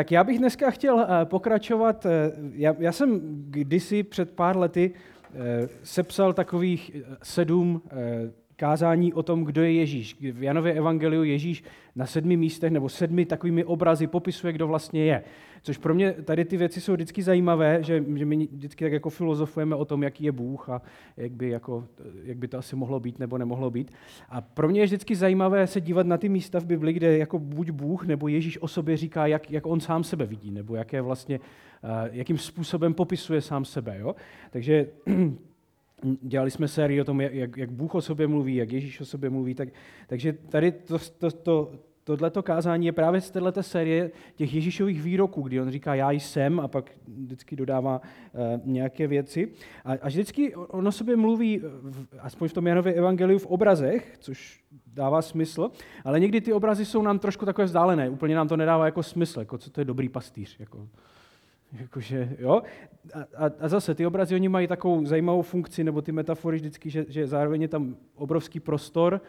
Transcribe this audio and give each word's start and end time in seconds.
tak 0.00 0.12
já 0.12 0.24
bych 0.24 0.38
dneska 0.38 0.70
chtěl 0.70 1.00
eh, 1.00 1.24
pokračovat. 1.24 2.06
eh, 2.06 2.10
Já, 2.52 2.74
já 2.78 2.92
jsem 2.92 3.20
kdysi 3.50 4.02
před 4.02 4.30
pár 4.30 4.56
lety 4.56 4.92
eh, 5.34 5.68
sepsal 5.82 6.32
takových 6.32 6.96
sedm 7.22 7.82
kázání 8.60 9.12
o 9.12 9.22
tom, 9.22 9.44
kdo 9.44 9.62
je 9.62 9.72
Ježíš. 9.72 10.16
V 10.20 10.42
Janově 10.42 10.72
evangeliu 10.72 11.22
Ježíš 11.22 11.64
na 11.96 12.06
sedmi 12.06 12.36
místech 12.36 12.72
nebo 12.72 12.88
sedmi 12.88 13.26
takovými 13.26 13.64
obrazy 13.64 14.06
popisuje, 14.06 14.52
kdo 14.52 14.66
vlastně 14.66 15.04
je. 15.04 15.22
Což 15.62 15.78
pro 15.78 15.94
mě 15.94 16.12
tady 16.12 16.44
ty 16.44 16.56
věci 16.56 16.80
jsou 16.80 16.92
vždycky 16.92 17.22
zajímavé, 17.22 17.82
že, 17.82 18.04
že 18.14 18.24
my 18.24 18.48
vždycky 18.52 18.84
tak 18.84 18.92
jako 18.92 19.10
filozofujeme 19.10 19.76
o 19.76 19.84
tom, 19.84 20.02
jaký 20.02 20.24
je 20.24 20.32
Bůh 20.32 20.68
a 20.68 20.82
jak 21.16 21.32
by, 21.32 21.48
jako, 21.48 21.84
jak 22.22 22.36
by 22.36 22.48
to 22.48 22.58
asi 22.58 22.76
mohlo 22.76 23.00
být 23.00 23.18
nebo 23.18 23.38
nemohlo 23.38 23.70
být. 23.70 23.92
A 24.28 24.40
pro 24.40 24.68
mě 24.68 24.80
je 24.80 24.86
vždycky 24.86 25.16
zajímavé 25.16 25.66
se 25.66 25.80
dívat 25.80 26.06
na 26.06 26.18
ty 26.18 26.28
místa 26.28 26.60
v 26.60 26.64
Bibli, 26.64 26.92
kde 26.92 27.18
jako 27.18 27.38
buď 27.38 27.70
Bůh 27.70 28.06
nebo 28.06 28.28
Ježíš 28.28 28.62
o 28.62 28.68
sobě 28.68 28.96
říká, 28.96 29.26
jak, 29.26 29.50
jak 29.50 29.66
on 29.66 29.80
sám 29.80 30.04
sebe 30.04 30.26
vidí, 30.26 30.50
nebo 30.50 30.76
jak 30.76 30.92
je 30.92 31.02
vlastně, 31.02 31.38
uh, 31.38 31.90
jakým 32.12 32.38
způsobem 32.38 32.94
popisuje 32.94 33.40
sám 33.40 33.64
sebe. 33.64 33.96
Jo? 33.98 34.14
Takže 34.50 34.86
dělali 36.22 36.50
jsme 36.50 36.68
sérii 36.68 37.00
o 37.00 37.04
tom, 37.04 37.20
jak, 37.20 37.56
jak 37.56 37.70
Bůh 37.70 37.94
o 37.94 38.00
sobě 38.00 38.26
mluví, 38.26 38.56
jak 38.56 38.72
Ježíš 38.72 39.00
o 39.00 39.04
sobě 39.04 39.30
mluví. 39.30 39.54
Tak, 39.54 39.68
takže 40.06 40.32
tady 40.32 40.72
to, 40.72 40.98
to, 41.18 41.30
to, 41.30 41.72
tohleto 42.04 42.42
kázání 42.42 42.86
je 42.86 42.92
právě 42.92 43.20
z 43.20 43.30
této 43.30 43.62
série 43.62 44.10
těch 44.34 44.54
Ježíšových 44.54 45.02
výroků, 45.02 45.42
kdy 45.42 45.60
on 45.60 45.70
říká 45.70 45.94
já 45.94 46.10
jsem 46.10 46.60
a 46.60 46.68
pak 46.68 46.90
vždycky 47.08 47.56
dodává 47.56 48.00
uh, 48.00 48.40
nějaké 48.64 49.06
věci. 49.06 49.52
A, 49.84 49.92
a 49.92 50.08
vždycky 50.08 50.54
on 50.54 50.88
o 50.88 50.92
sobě 50.92 51.16
mluví, 51.16 51.58
v, 51.82 52.06
aspoň 52.18 52.48
v 52.48 52.52
tom 52.52 52.66
Janově 52.66 52.92
evangeliu, 52.92 53.38
v 53.38 53.46
obrazech, 53.46 54.16
což 54.18 54.60
dává 54.86 55.22
smysl, 55.22 55.70
ale 56.04 56.20
někdy 56.20 56.40
ty 56.40 56.52
obrazy 56.52 56.84
jsou 56.84 57.02
nám 57.02 57.18
trošku 57.18 57.46
takové 57.46 57.64
vzdálené, 57.64 58.10
úplně 58.10 58.34
nám 58.34 58.48
to 58.48 58.56
nedává 58.56 58.84
jako 58.84 59.02
smysl, 59.02 59.40
jako 59.40 59.58
co 59.58 59.70
to 59.70 59.80
je 59.80 59.84
dobrý 59.84 60.08
pastýř. 60.08 60.56
Jako. 60.60 60.88
Jakože, 61.72 62.36
jo? 62.38 62.62
A, 63.14 63.46
a, 63.46 63.50
a 63.60 63.68
zase 63.68 63.94
ty 63.94 64.06
obrazy, 64.06 64.34
oni 64.34 64.48
mají 64.48 64.66
takovou 64.66 65.06
zajímavou 65.06 65.42
funkci, 65.42 65.84
nebo 65.84 66.02
ty 66.02 66.12
metafory 66.12 66.56
vždycky, 66.56 66.90
že, 66.90 67.04
že 67.08 67.26
zároveň 67.26 67.62
je 67.62 67.68
tam 67.68 67.96
obrovský 68.14 68.60
prostor 68.60 69.20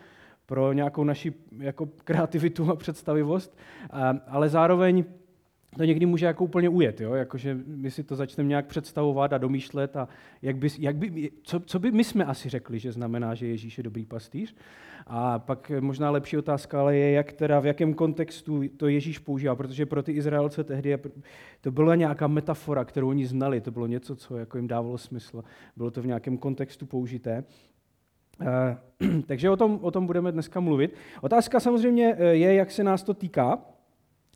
pro 0.46 0.74
nějakou 0.74 1.04
naši 1.04 1.34
jako 1.58 1.86
kreativitu 2.04 2.72
a 2.72 2.76
představivost, 2.76 3.58
a, 3.92 4.18
ale 4.28 4.50
zároveň 4.50 5.06
to 5.78 5.84
někdy 5.84 6.06
může 6.06 6.26
jako 6.26 6.44
úplně 6.44 6.70
ujet, 6.70 7.02
jo? 7.02 7.14
Jakože 7.14 7.58
my 7.66 7.92
si 7.92 8.04
to 8.04 8.16
začneme 8.16 8.50
nějak 8.50 8.66
představovat 8.66 9.34
a 9.34 9.38
domýšlet 9.38 9.98
a 9.98 10.08
jak 10.42 10.56
by, 10.56 10.68
jak 10.80 10.96
by, 10.96 11.32
co, 11.44 11.60
co 11.60 11.80
by 11.80 11.92
my 11.92 12.04
jsme 12.04 12.26
asi 12.26 12.50
řekli, 12.50 12.80
že 12.80 12.92
znamená, 12.92 13.36
že 13.36 13.48
Ježíš 13.48 13.78
je 13.78 13.84
dobrý 13.84 14.06
pastýř. 14.06 14.56
A 15.08 15.40
pak 15.40 15.72
možná 15.80 16.12
lepší 16.12 16.38
otázka 16.38 16.80
ale 16.80 16.98
je, 16.98 17.12
jak 17.12 17.34
teda, 17.34 17.60
v 17.60 17.66
jakém 17.66 17.94
kontextu 17.94 18.62
to 18.78 18.88
Ježíš 18.88 19.20
používá, 19.20 19.56
protože 19.56 19.86
pro 19.86 20.04
ty 20.04 20.12
Izraelce 20.12 20.64
tehdy 20.64 20.98
to 21.62 21.72
byla 21.72 21.96
nějaká 21.96 22.28
metafora, 22.28 22.86
kterou 22.86 23.10
oni 23.10 23.26
znali, 23.26 23.62
to 23.62 23.72
bylo 23.72 23.88
něco, 23.88 24.16
co 24.16 24.38
jako 24.38 24.58
jim 24.58 24.68
dávalo 24.68 24.98
smysl, 24.98 25.44
bylo 25.78 25.92
to 25.92 26.02
v 26.02 26.08
nějakém 26.08 26.38
kontextu 26.38 26.86
použité. 26.86 27.44
Uh, 28.42 29.22
takže 29.28 29.50
o 29.50 29.58
tom, 29.58 29.80
o 29.82 29.92
tom 29.92 30.08
budeme 30.08 30.32
dneska 30.32 30.60
mluvit. 30.60 30.94
Otázka 31.22 31.60
samozřejmě 31.60 32.16
je, 32.32 32.54
jak 32.54 32.72
se 32.72 32.84
nás 32.84 33.04
to 33.04 33.14
týká. 33.14 33.71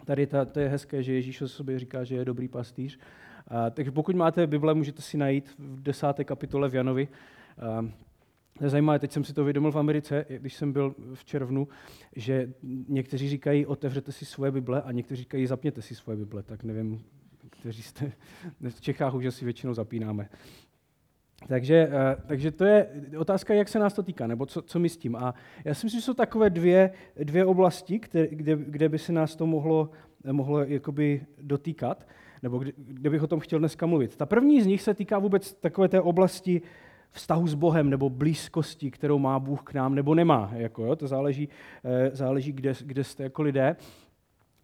Tady 0.06 0.28
ta, 0.28 0.46
to 0.46 0.60
je 0.60 0.68
hezké, 0.70 1.04
že 1.04 1.14
Ježíš 1.14 1.42
o 1.42 1.48
sobě 1.48 1.80
říká, 1.80 2.04
že 2.04 2.16
je 2.16 2.26
dobrý 2.26 2.48
pastýř. 2.48 2.98
Uh, 2.98 3.58
takže 3.72 3.92
pokud 3.92 4.16
máte 4.16 4.48
Bible, 4.48 4.74
můžete 4.74 5.02
si 5.02 5.18
najít 5.18 5.56
v 5.60 5.82
desáté 5.82 6.24
kapitole 6.24 6.70
v 6.70 6.76
Janovi. 6.76 7.08
Uh, 7.82 7.90
to 8.58 8.64
je 8.64 8.70
zajímavé, 8.70 9.00
teď 9.00 9.12
jsem 9.12 9.24
si 9.24 9.34
to 9.34 9.42
uvědomil 9.42 9.72
v 9.72 9.78
Americe, 9.78 10.26
když 10.30 10.54
jsem 10.54 10.74
byl 10.74 10.96
v 11.14 11.26
červnu, 11.26 11.68
že 12.16 12.54
někteří 12.88 13.30
říkají, 13.30 13.66
otevřete 13.66 14.12
si 14.12 14.26
svoje 14.26 14.52
Bible 14.52 14.82
a 14.82 14.92
někteří 14.92 15.22
říkají, 15.22 15.48
zapněte 15.48 15.82
si 15.82 15.96
svoje 15.96 16.18
Bible. 16.18 16.44
Tak 16.44 16.64
nevím, 16.64 17.04
kteří 17.50 17.82
jste 17.82 18.12
v 18.70 18.82
Čechách 18.82 19.14
už 19.14 19.26
asi 19.26 19.46
většinou 19.46 19.74
zapínáme. 19.74 20.30
Takže, 21.48 21.90
takže 22.26 22.52
to 22.52 22.66
je 22.66 22.88
otázka, 23.18 23.54
jak 23.54 23.68
se 23.68 23.80
nás 23.80 23.94
to 23.94 24.04
týká, 24.04 24.28
nebo 24.28 24.46
co, 24.46 24.62
co 24.62 24.80
my 24.80 24.90
s 24.90 24.98
tím. 24.98 25.16
A 25.16 25.34
já 25.66 25.74
si 25.74 25.86
myslím, 25.86 26.02
že 26.02 26.06
jsou 26.06 26.14
takové 26.14 26.50
dvě, 26.50 26.92
dvě 27.24 27.46
oblasti, 27.46 28.00
které, 28.00 28.28
kde, 28.32 28.56
kde 28.56 28.90
by 28.90 29.00
se 29.00 29.14
nás 29.14 29.36
to 29.36 29.46
mohlo, 29.46 29.90
mohlo 30.32 30.64
jakoby 30.64 31.26
dotýkat, 31.42 32.08
nebo 32.44 32.58
kde, 32.58 32.72
kde 32.78 33.10
bych 33.10 33.24
o 33.24 33.28
tom 33.28 33.40
chtěl 33.40 33.60
dneska 33.60 33.86
mluvit. 33.86 34.16
Ta 34.16 34.26
první 34.26 34.62
z 34.62 34.66
nich 34.66 34.82
se 34.82 34.94
týká 34.94 35.20
vůbec 35.20 35.54
takové 35.54 35.88
té 35.88 36.02
oblasti 36.02 36.62
vztahu 37.12 37.48
s 37.48 37.54
Bohem 37.54 37.90
nebo 37.90 38.10
blízkosti, 38.10 38.92
kterou 38.92 39.20
má 39.20 39.40
Bůh 39.40 39.64
k 39.64 39.74
nám 39.74 39.96
nebo 39.96 40.16
nemá. 40.16 40.52
Jako, 40.56 40.86
jo, 40.86 40.96
to 40.96 41.08
záleží, 41.08 41.50
záleží 42.12 42.52
kde, 42.52 42.74
kde 42.82 43.04
jste 43.04 43.24
jako 43.24 43.42
lidé. 43.42 43.76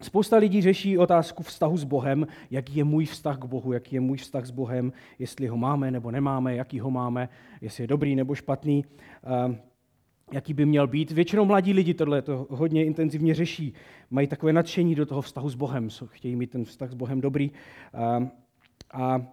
Spousta 0.02 0.36
lidí 0.36 0.62
řeší 0.62 0.98
otázku 0.98 1.42
vztahu 1.42 1.76
s 1.76 1.84
Bohem, 1.84 2.26
jaký 2.50 2.76
je 2.76 2.84
můj 2.84 3.04
vztah 3.04 3.38
k 3.38 3.44
Bohu, 3.44 3.72
jaký 3.72 3.94
je 3.94 4.00
můj 4.00 4.16
vztah 4.16 4.46
s 4.46 4.50
Bohem, 4.50 4.92
jestli 5.18 5.46
ho 5.46 5.56
máme 5.56 5.90
nebo 5.90 6.10
nemáme, 6.10 6.56
jaký 6.56 6.80
ho 6.80 6.90
máme, 6.90 7.28
jestli 7.60 7.84
je 7.84 7.88
dobrý 7.88 8.16
nebo 8.16 8.34
špatný, 8.34 8.84
jaký 10.32 10.54
by 10.54 10.66
měl 10.66 10.86
být. 10.86 11.10
Většinou 11.10 11.44
mladí 11.44 11.72
lidi 11.72 11.94
tohle 11.94 12.22
to 12.22 12.46
hodně 12.50 12.84
intenzivně 12.84 13.34
řeší, 13.34 13.74
mají 14.10 14.26
takové 14.26 14.52
nadšení 14.52 14.94
do 14.94 15.06
toho 15.06 15.22
vztahu 15.22 15.48
s 15.48 15.54
Bohem, 15.54 15.88
chtějí 16.06 16.36
mít 16.36 16.50
ten 16.50 16.64
vztah 16.64 16.90
s 16.90 16.94
Bohem 16.94 17.20
dobrý. 17.20 17.50
A 18.92 19.26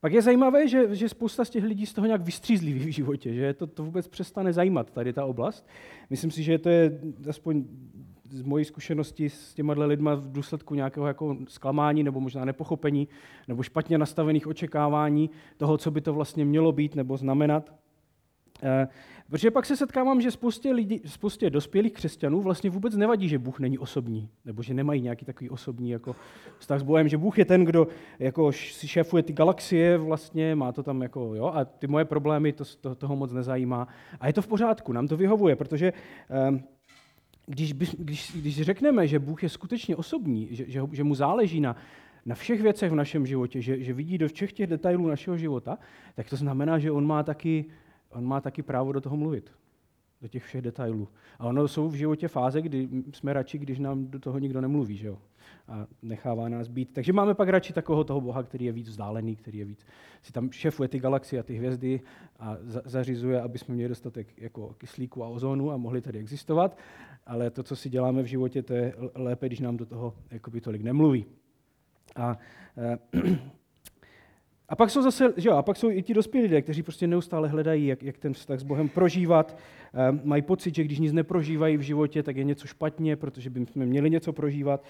pak 0.00 0.12
je 0.12 0.22
zajímavé, 0.22 0.68
že, 0.68 0.94
že 0.94 1.08
spousta 1.08 1.44
z 1.44 1.50
těch 1.50 1.64
lidí 1.64 1.86
z 1.86 1.92
toho 1.92 2.06
nějak 2.06 2.22
vystřízliví 2.22 2.80
v 2.80 2.94
životě, 2.94 3.34
že 3.34 3.54
to, 3.54 3.66
to 3.66 3.84
vůbec 3.84 4.08
přestane 4.08 4.52
zajímat, 4.52 4.90
tady 4.90 5.12
ta 5.12 5.24
oblast. 5.24 5.66
Myslím 6.10 6.30
si, 6.30 6.42
že 6.42 6.58
to 6.58 6.68
je 6.68 7.00
aspoň 7.28 7.64
z 8.30 8.42
mojí 8.42 8.64
zkušenosti 8.64 9.30
s 9.30 9.54
těma 9.54 9.72
lidma 9.72 10.14
v 10.14 10.32
důsledku 10.32 10.74
nějakého 10.74 11.06
jako 11.06 11.36
zklamání 11.48 12.02
nebo 12.02 12.20
možná 12.20 12.44
nepochopení 12.44 13.08
nebo 13.48 13.62
špatně 13.62 13.98
nastavených 13.98 14.46
očekávání 14.46 15.30
toho, 15.56 15.78
co 15.78 15.90
by 15.90 16.00
to 16.00 16.12
vlastně 16.12 16.44
mělo 16.44 16.72
být 16.72 16.94
nebo 16.94 17.16
znamenat. 17.16 17.72
Eh, 18.62 18.88
protože 19.30 19.50
pak 19.50 19.66
se 19.66 19.76
setkávám, 19.76 20.20
že 20.20 20.30
spoustě, 20.30 20.72
lidí, 20.72 21.00
spoustě 21.06 21.50
dospělých 21.50 21.92
křesťanů 21.92 22.40
vlastně 22.40 22.70
vůbec 22.70 22.96
nevadí, 22.96 23.28
že 23.28 23.38
Bůh 23.38 23.60
není 23.60 23.78
osobní, 23.78 24.28
nebo 24.44 24.62
že 24.62 24.74
nemají 24.74 25.02
nějaký 25.02 25.24
takový 25.24 25.50
osobní 25.50 25.90
jako 25.90 26.16
vztah 26.58 26.80
s 26.80 26.82
Bohem, 26.82 27.08
že 27.08 27.18
Bůh 27.18 27.38
je 27.38 27.44
ten, 27.44 27.64
kdo 27.64 27.86
jako 28.18 28.52
si 28.52 28.88
šéfuje 28.88 29.22
ty 29.22 29.32
galaxie 29.32 29.98
vlastně, 29.98 30.54
má 30.54 30.72
to 30.72 30.82
tam 30.82 31.02
jako, 31.02 31.34
jo, 31.34 31.52
a 31.54 31.64
ty 31.64 31.86
moje 31.86 32.04
problémy 32.04 32.52
to, 32.52 32.64
to, 32.80 32.94
toho 32.94 33.16
moc 33.16 33.32
nezajímá. 33.32 33.88
A 34.20 34.26
je 34.26 34.32
to 34.32 34.42
v 34.42 34.48
pořádku, 34.48 34.92
nám 34.92 35.08
to 35.08 35.16
vyhovuje, 35.16 35.56
protože 35.56 35.92
eh, 36.30 36.62
když, 37.50 37.74
když, 37.98 38.32
když 38.36 38.62
řekneme, 38.62 39.06
že 39.06 39.18
Bůh 39.18 39.42
je 39.42 39.48
skutečně 39.48 39.96
osobní, 39.96 40.48
že, 40.50 40.64
že, 40.68 40.82
že 40.92 41.04
mu 41.04 41.14
záleží 41.14 41.60
na, 41.60 41.76
na 42.26 42.34
všech 42.34 42.62
věcech 42.62 42.92
v 42.92 42.94
našem 42.94 43.26
životě, 43.26 43.62
že, 43.62 43.84
že 43.84 43.92
vidí 43.92 44.18
do 44.18 44.28
všech 44.28 44.52
těch 44.52 44.66
detailů 44.66 45.08
našeho 45.08 45.36
života, 45.36 45.78
tak 46.14 46.30
to 46.30 46.36
znamená, 46.36 46.78
že 46.78 46.90
on 46.90 47.06
má 47.06 47.22
taky, 47.22 47.64
on 48.10 48.24
má 48.24 48.40
taky 48.40 48.62
právo 48.62 48.92
do 48.92 49.00
toho 49.00 49.16
mluvit, 49.16 49.52
do 50.22 50.28
těch 50.28 50.44
všech 50.44 50.62
detailů. 50.62 51.08
A 51.38 51.46
ono 51.46 51.68
jsou 51.68 51.88
v 51.88 51.94
životě 51.94 52.28
fáze, 52.28 52.62
kdy 52.62 52.88
jsme 53.14 53.32
radši, 53.32 53.58
když 53.58 53.78
nám 53.78 54.06
do 54.06 54.18
toho 54.18 54.38
nikdo 54.38 54.60
nemluví, 54.60 54.96
že 54.96 55.06
jo? 55.06 55.18
A 55.68 55.86
nechává 56.02 56.48
nás 56.48 56.68
být. 56.68 56.92
Takže 56.92 57.12
máme 57.12 57.34
pak 57.34 57.48
radši 57.48 57.72
takového 57.72 58.04
toho 58.04 58.20
Boha, 58.20 58.42
který 58.42 58.64
je 58.64 58.72
víc 58.72 58.88
vzdálený, 58.88 59.36
který 59.36 59.58
je 59.58 59.64
víc, 59.64 59.86
si 60.22 60.32
tam 60.32 60.52
šefuje 60.52 60.88
ty 60.88 60.98
galaxie 60.98 61.40
a 61.40 61.42
ty 61.42 61.54
hvězdy 61.54 62.00
a 62.38 62.56
za, 62.62 62.82
zařizuje, 62.84 63.40
aby 63.40 63.58
jsme 63.58 63.74
měli 63.74 63.88
dostatek 63.88 64.26
jako 64.36 64.74
kyslíku 64.78 65.24
a 65.24 65.28
ozónu 65.28 65.70
a 65.70 65.76
mohli 65.76 66.00
tady 66.00 66.18
existovat 66.18 66.76
ale 67.26 67.50
to, 67.50 67.62
co 67.62 67.76
si 67.76 67.90
děláme 67.90 68.22
v 68.22 68.26
životě, 68.26 68.62
to 68.62 68.74
je 68.74 68.94
lépe, 69.14 69.46
když 69.46 69.60
nám 69.60 69.76
do 69.76 69.86
toho 69.86 70.14
jakoby 70.30 70.60
tolik 70.60 70.82
nemluví. 70.82 71.26
A, 72.16 72.38
a 74.70 74.76
pak 74.76 74.90
jsou 74.90 75.02
zase, 75.02 75.34
že 75.36 75.48
jo, 75.48 75.56
a 75.56 75.62
pak 75.62 75.76
jsou 75.76 75.90
i 75.90 76.02
ti 76.02 76.14
dospělí 76.14 76.42
lidé, 76.46 76.62
kteří 76.62 76.82
prostě 76.82 77.06
neustále 77.06 77.48
hledají, 77.48 77.86
jak, 77.86 78.02
jak 78.02 78.18
ten 78.18 78.34
vztah 78.34 78.60
s 78.60 78.62
Bohem 78.62 78.88
prožívat. 78.88 79.56
Mají 80.24 80.42
pocit, 80.42 80.74
že 80.74 80.84
když 80.84 80.98
nic 80.98 81.12
neprožívají 81.12 81.76
v 81.76 81.80
životě, 81.80 82.22
tak 82.22 82.36
je 82.36 82.44
něco 82.44 82.66
špatně, 82.66 83.16
protože 83.16 83.50
by 83.50 83.66
jsme 83.66 83.86
měli 83.86 84.10
něco 84.10 84.32
prožívat. 84.32 84.84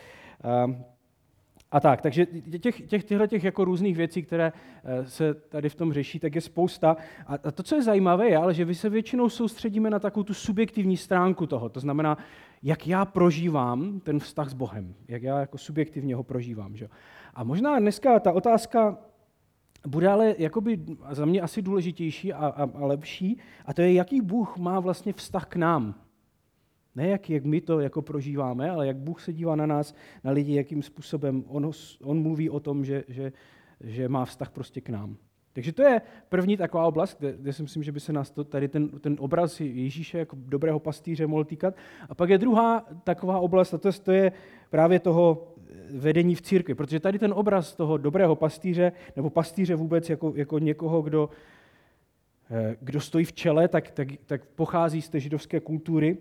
A 1.72 1.80
tak, 1.80 2.02
takže 2.02 2.26
těch, 2.60 2.80
těch, 2.80 3.04
těchto 3.04 3.26
těch 3.26 3.44
jako 3.44 3.64
různých 3.64 3.96
věcí, 3.96 4.22
které 4.22 4.52
eh, 4.84 5.06
se 5.06 5.34
tady 5.34 5.68
v 5.68 5.74
tom 5.74 5.92
řeší, 5.92 6.18
tak 6.18 6.34
je 6.34 6.40
spousta. 6.40 6.96
A, 7.26 7.50
to, 7.50 7.62
co 7.62 7.74
je 7.76 7.82
zajímavé, 7.82 8.28
je, 8.28 8.36
ale 8.36 8.54
že 8.54 8.64
vy 8.64 8.74
se 8.74 8.88
většinou 8.88 9.28
soustředíme 9.28 9.90
na 9.90 9.98
takovou 9.98 10.24
tu 10.24 10.34
subjektivní 10.34 10.96
stránku 10.96 11.46
toho. 11.46 11.68
To 11.68 11.80
znamená, 11.80 12.18
jak 12.62 12.86
já 12.86 13.04
prožívám 13.04 14.00
ten 14.00 14.18
vztah 14.18 14.48
s 14.48 14.54
Bohem, 14.54 14.94
jak 15.08 15.22
já 15.22 15.40
jako 15.40 15.58
subjektivně 15.58 16.14
ho 16.14 16.22
prožívám. 16.22 16.76
Že? 16.76 16.88
A 17.34 17.44
možná 17.44 17.78
dneska 17.78 18.20
ta 18.20 18.32
otázka 18.32 18.98
bude 19.86 20.08
ale 20.08 20.34
jakoby 20.38 20.80
za 21.10 21.24
mě 21.24 21.40
asi 21.40 21.62
důležitější 21.62 22.32
a, 22.32 22.46
a, 22.46 22.70
a 22.74 22.86
lepší, 22.86 23.38
a 23.66 23.74
to 23.74 23.82
je, 23.82 23.92
jaký 23.92 24.20
Bůh 24.20 24.56
má 24.56 24.80
vlastně 24.80 25.12
vztah 25.12 25.46
k 25.46 25.56
nám. 25.56 25.94
Ne 26.94 27.08
jak, 27.08 27.30
jak 27.30 27.44
my 27.44 27.60
to 27.60 27.80
jako 27.80 28.02
prožíváme, 28.02 28.70
ale 28.70 28.86
jak 28.86 28.96
Bůh 28.96 29.20
se 29.20 29.32
dívá 29.32 29.56
na 29.56 29.66
nás, 29.66 29.94
na 30.24 30.30
lidi, 30.30 30.54
jakým 30.54 30.82
způsobem 30.82 31.44
on, 31.46 31.70
on 32.02 32.22
mluví 32.22 32.50
o 32.50 32.60
tom, 32.60 32.84
že, 32.84 33.04
že, 33.08 33.32
že 33.80 34.08
má 34.08 34.24
vztah 34.24 34.50
prostě 34.50 34.80
k 34.80 34.88
nám. 34.88 35.16
Takže 35.52 35.72
to 35.72 35.82
je 35.82 36.00
první 36.28 36.56
taková 36.56 36.86
oblast, 36.86 37.18
kde, 37.18 37.36
kde 37.36 37.52
si 37.52 37.62
myslím, 37.62 37.82
že 37.82 37.92
by 37.92 38.00
se 38.00 38.12
nás 38.12 38.30
to, 38.30 38.44
tady 38.44 38.68
ten, 38.68 38.88
ten 38.88 39.16
obraz 39.18 39.60
Ježíše 39.60 40.18
jako 40.18 40.36
dobrého 40.40 40.78
pastýře 40.78 41.26
mohl 41.26 41.44
týkat. 41.44 41.74
A 42.08 42.14
pak 42.14 42.30
je 42.30 42.38
druhá 42.38 42.86
taková 43.04 43.38
oblast, 43.38 43.74
a 43.74 43.78
to, 43.78 43.92
to 43.92 44.12
je 44.12 44.32
právě 44.70 45.00
toho, 45.00 45.54
vedení 45.92 46.34
v 46.34 46.42
církvi, 46.42 46.74
protože 46.74 47.00
tady 47.00 47.18
ten 47.18 47.32
obraz 47.36 47.74
toho 47.74 47.96
dobrého 47.96 48.36
pastýře, 48.36 48.92
nebo 49.16 49.30
pastýře 49.30 49.74
vůbec 49.74 50.10
jako, 50.10 50.32
jako 50.36 50.58
někoho, 50.58 51.02
kdo, 51.02 51.30
eh, 52.50 52.76
kdo 52.80 53.00
stojí 53.00 53.24
v 53.24 53.32
čele, 53.32 53.68
tak, 53.68 53.90
tak, 53.90 54.08
tak 54.26 54.44
pochází 54.44 55.02
z 55.02 55.08
té 55.08 55.20
židovské 55.20 55.60
kultury. 55.60 56.18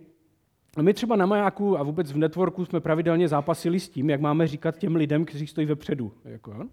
A 0.77 0.81
my 0.81 0.93
třeba 0.93 1.15
na 1.15 1.25
majáku 1.25 1.79
a 1.79 1.83
vůbec 1.83 2.11
v 2.11 2.17
networku 2.17 2.65
jsme 2.65 2.79
pravidelně 2.79 3.27
zápasili 3.27 3.79
s 3.79 3.89
tím, 3.89 4.09
jak 4.09 4.21
máme 4.21 4.47
říkat 4.47 4.77
těm 4.77 4.95
lidem, 4.95 5.25
kteří 5.25 5.47
stojí 5.47 5.67
vepředu. 5.67 6.13
Jako, 6.25 6.51
jo? 6.51 6.65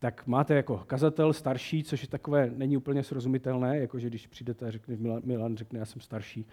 tak 0.00 0.26
máte 0.26 0.54
jako 0.54 0.82
kazatel 0.86 1.32
starší, 1.32 1.84
což 1.84 2.02
je 2.02 2.08
takové, 2.08 2.50
není 2.56 2.76
úplně 2.76 3.02
srozumitelné, 3.02 3.78
jakože 3.78 4.08
když 4.08 4.26
přijdete 4.26 4.66
a 4.66 4.70
řekne, 4.70 4.96
Milan, 4.96 5.22
Milan 5.24 5.56
řekne, 5.56 5.78
já 5.78 5.84
jsem 5.84 6.00
starší, 6.00 6.46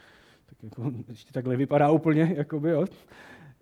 tak 0.46 0.64
jako, 0.64 0.92
ještě 1.10 1.34
takhle 1.34 1.56
vypadá 1.56 1.92
úplně, 1.92 2.34
jakoby, 2.38 2.70
jo. 2.70 2.86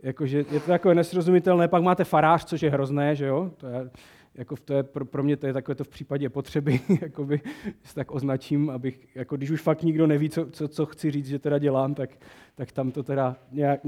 Jakože 0.06 0.38
je 0.38 0.60
to 0.60 0.68
takové 0.68 0.96
nesrozumitelné. 0.96 1.68
Pak 1.68 1.84
máte 1.84 2.04
farář, 2.04 2.46
což 2.46 2.62
je 2.62 2.70
hrozné, 2.70 3.16
že 3.16 3.26
jo. 3.26 3.52
To 3.58 3.68
je, 3.68 3.90
jako 4.36 4.56
to 4.56 4.74
je, 4.74 4.84
pro, 4.84 5.06
pro, 5.06 5.24
mě 5.24 5.38
to 5.38 5.48
je 5.48 5.54
takové 5.54 5.76
to 5.76 5.84
v 5.84 5.88
případě 5.88 6.30
potřeby, 6.30 6.80
jakoby, 7.02 7.42
si 7.84 7.96
tak 7.96 8.12
označím, 8.12 8.70
abych, 8.70 9.16
jako 9.16 9.38
když 9.38 9.50
už 9.50 9.62
fakt 9.62 9.84
nikdo 9.84 10.08
neví, 10.08 10.30
co, 10.30 10.46
co, 10.52 10.68
co 10.68 10.86
chci 10.86 11.12
říct, 11.12 11.28
že 11.28 11.40
teda 11.40 11.58
dělám, 11.58 11.96
tak, 11.96 12.10
tak 12.56 12.72
tam 12.72 12.92
to 12.92 13.04
teda 13.04 13.36
nějak, 13.52 13.80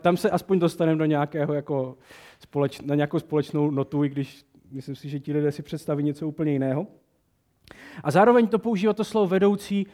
tam 0.00 0.16
se 0.16 0.30
aspoň 0.30 0.58
dostaneme 0.58 0.98
do 0.98 1.04
nějakého 1.04 1.54
jako 1.54 1.96
společ, 2.38 2.80
na 2.80 2.94
nějakou 2.94 3.18
společnou 3.18 3.70
notu, 3.70 4.04
i 4.04 4.08
když 4.08 4.44
myslím 4.70 4.96
si, 4.96 5.08
že 5.08 5.20
ti 5.20 5.32
lidé 5.32 5.52
si 5.52 5.62
představí 5.62 6.02
něco 6.02 6.28
úplně 6.28 6.52
jiného. 6.52 6.86
A 8.04 8.10
zároveň 8.10 8.46
to 8.46 8.58
používá 8.58 8.92
to 8.92 9.04
slovo 9.04 9.26
vedoucí 9.26 9.86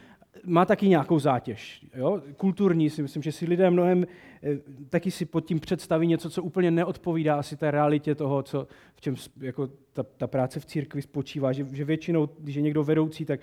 má 0.45 0.65
taky 0.65 0.87
nějakou 0.87 1.19
zátěž. 1.19 1.85
Jo? 1.95 2.21
Kulturní 2.37 2.89
si 2.89 3.01
myslím, 3.01 3.23
že 3.23 3.31
si 3.31 3.45
lidé 3.45 3.69
mnohem 3.69 4.05
eh, 4.43 4.57
taky 4.89 5.11
si 5.11 5.25
pod 5.25 5.45
tím 5.45 5.59
představí 5.59 6.07
něco, 6.07 6.29
co 6.29 6.43
úplně 6.43 6.71
neodpovídá 6.71 7.35
asi 7.35 7.57
té 7.57 7.71
realitě 7.71 8.15
toho, 8.15 8.43
co, 8.43 8.67
v 8.95 9.01
čem 9.01 9.15
jako 9.41 9.69
ta, 9.93 10.03
ta 10.03 10.27
práce 10.27 10.59
v 10.59 10.65
církvi 10.65 11.01
spočívá. 11.01 11.51
Že, 11.51 11.67
že 11.71 11.85
většinou, 11.85 12.29
když 12.39 12.55
je 12.55 12.61
někdo 12.61 12.83
vedoucí, 12.83 13.25
tak, 13.25 13.39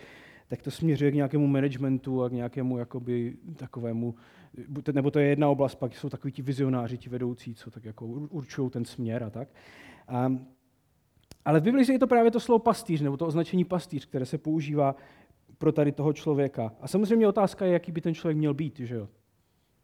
tak 0.48 0.62
to 0.62 0.70
směřuje 0.70 1.10
k 1.10 1.14
nějakému 1.14 1.46
managementu 1.46 2.22
a 2.22 2.28
k 2.28 2.32
nějakému 2.32 2.78
jakoby, 2.78 3.36
takovému, 3.56 4.14
nebo 4.92 5.10
to 5.10 5.18
je 5.18 5.28
jedna 5.28 5.48
oblast, 5.48 5.74
pak 5.74 5.96
jsou 5.96 6.08
takový 6.08 6.32
ti 6.32 6.42
vizionáři, 6.42 6.98
ti 6.98 7.08
vedoucí, 7.08 7.54
co 7.54 7.70
tak 7.70 7.84
jako 7.84 8.06
určují 8.06 8.70
ten 8.70 8.84
směr 8.84 9.24
a 9.24 9.30
tak. 9.30 9.48
A, 10.08 10.32
ale 11.44 11.60
v 11.60 11.62
Biblii 11.62 11.92
je 11.92 11.98
to 11.98 12.06
právě 12.06 12.30
to 12.30 12.40
slovo 12.40 12.58
pastýř, 12.58 13.00
nebo 13.00 13.16
to 13.16 13.26
označení 13.26 13.64
pastýř, 13.64 14.06
které 14.06 14.26
se 14.26 14.38
používá 14.38 14.96
pro 15.58 15.72
tady 15.72 15.92
toho 15.92 16.12
člověka. 16.12 16.72
A 16.80 16.88
samozřejmě 16.88 17.28
otázka 17.28 17.66
je, 17.66 17.72
jaký 17.72 17.92
by 17.92 18.00
ten 18.00 18.14
člověk 18.14 18.36
měl 18.36 18.54
být, 18.54 18.80
že 18.80 18.94
jo? 18.94 19.08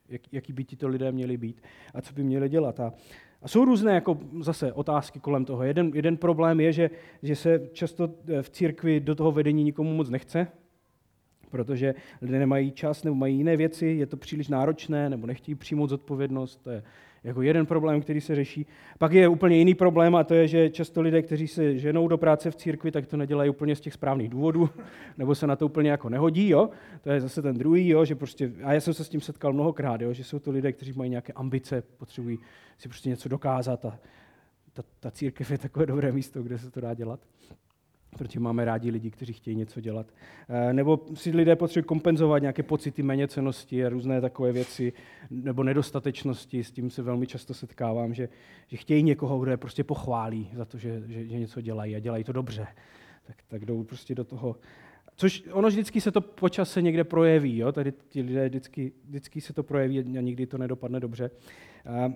Jak, 0.08 0.32
jaký 0.32 0.52
by 0.52 0.64
ti 0.64 0.76
to 0.76 0.88
lidé 0.88 1.12
měli 1.12 1.36
být 1.36 1.62
a 1.94 2.02
co 2.02 2.14
by 2.14 2.22
měli 2.24 2.48
dělat. 2.48 2.80
A, 2.80 2.92
a 3.42 3.48
jsou 3.48 3.64
různé 3.64 3.94
jako 3.94 4.18
zase 4.40 4.72
otázky 4.72 5.20
kolem 5.20 5.44
toho. 5.44 5.62
Jeden, 5.62 5.90
jeden 5.94 6.16
problém 6.16 6.60
je, 6.60 6.72
že, 6.72 6.90
že 7.22 7.36
se 7.36 7.68
často 7.72 8.10
v 8.42 8.50
církvi 8.50 9.00
do 9.00 9.14
toho 9.14 9.32
vedení 9.32 9.64
nikomu 9.64 9.94
moc 9.94 10.10
nechce, 10.10 10.46
protože 11.52 11.94
lidé 12.22 12.38
nemají 12.38 12.70
čas 12.70 13.04
nebo 13.04 13.16
mají 13.16 13.36
jiné 13.36 13.56
věci, 13.56 13.86
je 13.86 14.06
to 14.06 14.16
příliš 14.16 14.48
náročné 14.48 15.10
nebo 15.10 15.26
nechtějí 15.26 15.54
přijmout 15.54 15.90
zodpovědnost. 15.90 16.56
To 16.64 16.70
je 16.70 16.82
jako 17.24 17.42
jeden 17.42 17.66
problém, 17.66 18.00
který 18.00 18.20
se 18.20 18.34
řeší. 18.34 18.66
Pak 18.98 19.12
je 19.12 19.28
úplně 19.28 19.56
jiný 19.56 19.74
problém 19.74 20.14
a 20.14 20.24
to 20.24 20.34
je, 20.34 20.48
že 20.48 20.70
často 20.70 21.00
lidé, 21.00 21.22
kteří 21.22 21.48
se 21.48 21.78
ženou 21.78 22.08
do 22.08 22.18
práce 22.18 22.50
v 22.50 22.56
církvi, 22.56 22.90
tak 22.90 23.06
to 23.06 23.16
nedělají 23.16 23.50
úplně 23.50 23.76
z 23.76 23.80
těch 23.80 23.92
správných 23.92 24.28
důvodů, 24.28 24.70
nebo 25.18 25.34
se 25.34 25.46
na 25.46 25.56
to 25.56 25.66
úplně 25.66 25.90
jako 25.90 26.08
nehodí. 26.08 26.48
Jo? 26.48 26.70
To 27.00 27.10
je 27.10 27.20
zase 27.20 27.42
ten 27.42 27.58
druhý, 27.58 27.88
jo? 27.88 28.04
že 28.04 28.14
prostě, 28.14 28.52
a 28.64 28.72
já 28.72 28.80
jsem 28.80 28.94
se 28.94 29.04
s 29.04 29.08
tím 29.08 29.20
setkal 29.20 29.52
mnohokrát, 29.52 30.00
jo? 30.00 30.12
že 30.12 30.24
jsou 30.24 30.38
to 30.38 30.50
lidé, 30.50 30.72
kteří 30.72 30.92
mají 30.92 31.10
nějaké 31.10 31.32
ambice, 31.32 31.82
potřebují 31.98 32.38
si 32.78 32.88
prostě 32.88 33.08
něco 33.08 33.28
dokázat 33.28 33.84
a 33.84 33.98
ta, 34.72 34.82
ta 35.00 35.10
církev 35.10 35.50
je 35.50 35.58
takové 35.58 35.86
dobré 35.86 36.12
místo, 36.12 36.42
kde 36.42 36.58
se 36.58 36.70
to 36.70 36.80
dá 36.80 36.94
dělat 36.94 37.20
protože 38.18 38.40
máme 38.40 38.64
rádi 38.64 38.90
lidi, 38.90 39.10
kteří 39.10 39.32
chtějí 39.32 39.56
něco 39.56 39.80
dělat. 39.80 40.06
Eh, 40.48 40.72
nebo 40.72 41.04
si 41.14 41.30
lidé 41.30 41.56
potřebují 41.56 41.86
kompenzovat 41.86 42.42
nějaké 42.42 42.62
pocity 42.62 43.02
méněcenosti 43.02 43.84
a 43.84 43.88
různé 43.88 44.20
takové 44.20 44.52
věci, 44.52 44.92
nebo 45.30 45.62
nedostatečnosti, 45.62 46.64
s 46.64 46.70
tím 46.70 46.90
se 46.90 47.02
velmi 47.02 47.26
často 47.26 47.54
setkávám, 47.54 48.14
že, 48.14 48.28
že 48.68 48.76
chtějí 48.76 49.02
někoho, 49.02 49.38
kdo 49.38 49.50
je 49.50 49.56
prostě 49.56 49.84
pochválí 49.84 50.50
za 50.54 50.64
to, 50.64 50.78
že, 50.78 51.02
že, 51.06 51.26
že 51.26 51.38
něco 51.38 51.60
dělají 51.60 51.96
a 51.96 51.98
dělají 51.98 52.24
to 52.24 52.32
dobře. 52.32 52.66
Tak, 53.26 53.36
tak 53.48 53.64
jdou 53.64 53.84
prostě 53.84 54.14
do 54.14 54.24
toho. 54.24 54.56
Což 55.16 55.44
ono 55.52 55.68
vždycky 55.68 56.00
se 56.00 56.10
to 56.10 56.20
po 56.20 56.48
čase 56.48 56.82
někde 56.82 57.04
projeví, 57.04 57.56
jo? 57.56 57.72
tady 57.72 57.92
ti 58.08 58.22
lidé 58.22 58.48
vždycky, 58.48 58.92
vždycky 59.04 59.40
se 59.40 59.52
to 59.52 59.62
projeví 59.62 59.98
a 59.98 60.20
nikdy 60.20 60.46
to 60.46 60.58
nedopadne 60.58 61.00
dobře. 61.00 61.30
A, 61.86 62.12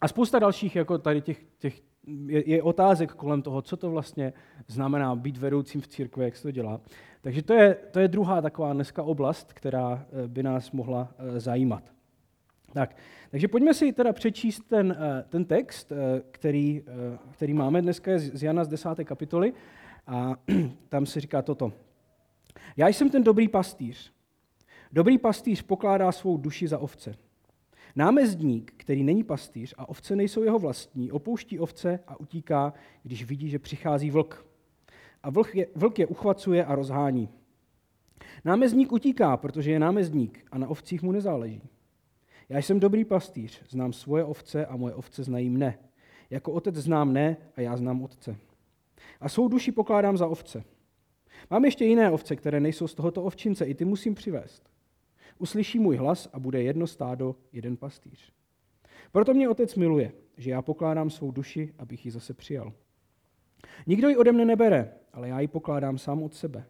a 0.00 0.08
spousta 0.08 0.38
dalších 0.38 0.76
jako 0.76 0.98
tady 0.98 1.20
těch, 1.20 1.44
těch 1.58 1.82
je, 2.26 2.50
je 2.50 2.62
otázek 2.62 3.12
kolem 3.12 3.42
toho, 3.42 3.62
co 3.62 3.76
to 3.76 3.90
vlastně 3.90 4.32
znamená 4.66 5.16
být 5.16 5.36
vedoucím 5.36 5.80
v 5.80 5.88
církvi, 5.88 6.24
jak 6.24 6.36
se 6.36 6.42
to 6.42 6.50
dělá. 6.50 6.80
Takže 7.20 7.42
to 7.42 7.54
je, 7.54 7.74
to 7.90 8.00
je 8.00 8.08
druhá 8.08 8.42
taková 8.42 8.72
dneska 8.72 9.02
oblast, 9.02 9.52
která 9.52 10.06
eh, 10.24 10.28
by 10.28 10.42
nás 10.42 10.70
mohla 10.70 11.08
eh, 11.18 11.40
zajímat. 11.40 11.92
Tak, 12.72 12.96
takže 13.30 13.48
pojďme 13.48 13.74
si 13.74 13.92
teda 13.92 14.12
přečíst 14.12 14.60
ten, 14.60 14.96
eh, 15.00 15.24
ten 15.28 15.44
text, 15.44 15.92
který, 16.30 16.82
který 17.30 17.54
máme 17.54 17.82
dneska 17.82 18.12
z 18.18 18.42
Jana 18.42 18.64
z 18.64 18.68
10. 18.68 18.88
kapitoly. 19.04 19.52
A 20.06 20.34
tam 20.88 21.06
se 21.06 21.20
říká 21.20 21.42
toto. 21.42 21.72
Já 22.76 22.88
jsem 22.88 23.10
ten 23.10 23.22
dobrý 23.22 23.48
pastýř. 23.48 24.12
Dobrý 24.92 25.18
pastýř 25.18 25.62
pokládá 25.62 26.12
svou 26.12 26.36
duši 26.36 26.68
za 26.68 26.78
ovce. 26.78 27.14
Námezdník, 27.96 28.74
který 28.76 29.02
není 29.02 29.24
pastýř 29.24 29.74
a 29.78 29.88
ovce 29.88 30.16
nejsou 30.16 30.42
jeho 30.42 30.58
vlastní, 30.58 31.12
opouští 31.12 31.58
ovce 31.58 32.00
a 32.06 32.20
utíká, 32.20 32.72
když 33.02 33.24
vidí, 33.24 33.50
že 33.50 33.58
přichází 33.58 34.10
vlk. 34.10 34.46
A 35.22 35.30
vlk 35.30 35.54
je, 35.54 35.66
vlk 35.74 35.98
je 35.98 36.06
uchvacuje 36.06 36.64
a 36.64 36.74
rozhání. 36.74 37.28
Námezdník 38.44 38.92
utíká, 38.92 39.36
protože 39.36 39.70
je 39.70 39.78
námezdník 39.78 40.46
a 40.52 40.58
na 40.58 40.68
ovcích 40.68 41.02
mu 41.02 41.12
nezáleží. 41.12 41.62
Já 42.48 42.58
jsem 42.58 42.80
dobrý 42.80 43.04
pastýř, 43.04 43.62
znám 43.68 43.92
svoje 43.92 44.24
ovce 44.24 44.66
a 44.66 44.76
moje 44.76 44.94
ovce 44.94 45.24
znají 45.24 45.50
mne. 45.50 45.78
Jako 46.30 46.52
otec 46.52 46.74
znám 46.74 47.08
mne 47.08 47.36
a 47.56 47.60
já 47.60 47.76
znám 47.76 48.02
otce. 48.02 48.36
A 49.20 49.28
svou 49.28 49.48
duši 49.48 49.72
pokládám 49.72 50.16
za 50.16 50.26
ovce. 50.26 50.64
Mám 51.50 51.64
ještě 51.64 51.84
jiné 51.84 52.10
ovce, 52.10 52.36
které 52.36 52.60
nejsou 52.60 52.88
z 52.88 52.94
tohoto 52.94 53.22
ovčince, 53.22 53.64
i 53.64 53.74
ty 53.74 53.84
musím 53.84 54.14
přivést. 54.14 54.73
Uslyší 55.38 55.78
můj 55.78 55.96
hlas 55.96 56.28
a 56.32 56.38
bude 56.38 56.62
jedno 56.62 56.86
stádo, 56.86 57.36
jeden 57.52 57.76
pastýř. 57.76 58.32
Proto 59.12 59.34
mě 59.34 59.48
otec 59.48 59.74
miluje, 59.74 60.12
že 60.36 60.50
já 60.50 60.62
pokládám 60.62 61.10
svou 61.10 61.30
duši, 61.30 61.74
abych 61.78 62.04
ji 62.04 62.10
zase 62.10 62.34
přijal. 62.34 62.72
Nikdo 63.86 64.08
ji 64.08 64.16
ode 64.16 64.32
mne 64.32 64.44
nebere, 64.44 64.92
ale 65.12 65.28
já 65.28 65.40
ji 65.40 65.48
pokládám 65.48 65.98
sám 65.98 66.22
od 66.22 66.34
sebe. 66.34 66.66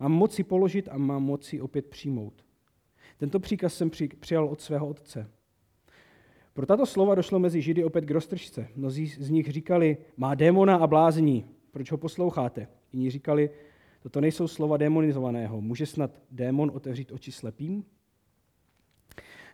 Mám 0.00 0.12
moci 0.12 0.44
položit 0.44 0.88
a 0.88 0.98
mám 0.98 1.22
moci 1.22 1.60
opět 1.60 1.86
přijmout. 1.86 2.44
Tento 3.18 3.40
příkaz 3.40 3.74
jsem 3.74 3.90
přijal 4.20 4.48
od 4.48 4.60
svého 4.60 4.88
otce. 4.88 5.30
Pro 6.54 6.66
tato 6.66 6.86
slova 6.86 7.14
došlo 7.14 7.38
mezi 7.38 7.62
Židy 7.62 7.84
opět 7.84 8.04
k 8.04 8.10
roztržce. 8.10 8.68
Mnozí 8.76 9.06
z 9.06 9.30
nich 9.30 9.52
říkali, 9.52 9.96
má 10.16 10.34
démona 10.34 10.76
a 10.76 10.86
blázní, 10.86 11.46
proč 11.70 11.90
ho 11.90 11.98
posloucháte? 11.98 12.68
Jiní 12.92 13.10
říkali, 13.10 13.50
Toto 14.02 14.20
nejsou 14.20 14.48
slova 14.48 14.76
demonizovaného. 14.76 15.60
Může 15.60 15.86
snad 15.86 16.10
démon 16.30 16.70
otevřít 16.74 17.12
oči 17.12 17.32
slepým? 17.32 17.84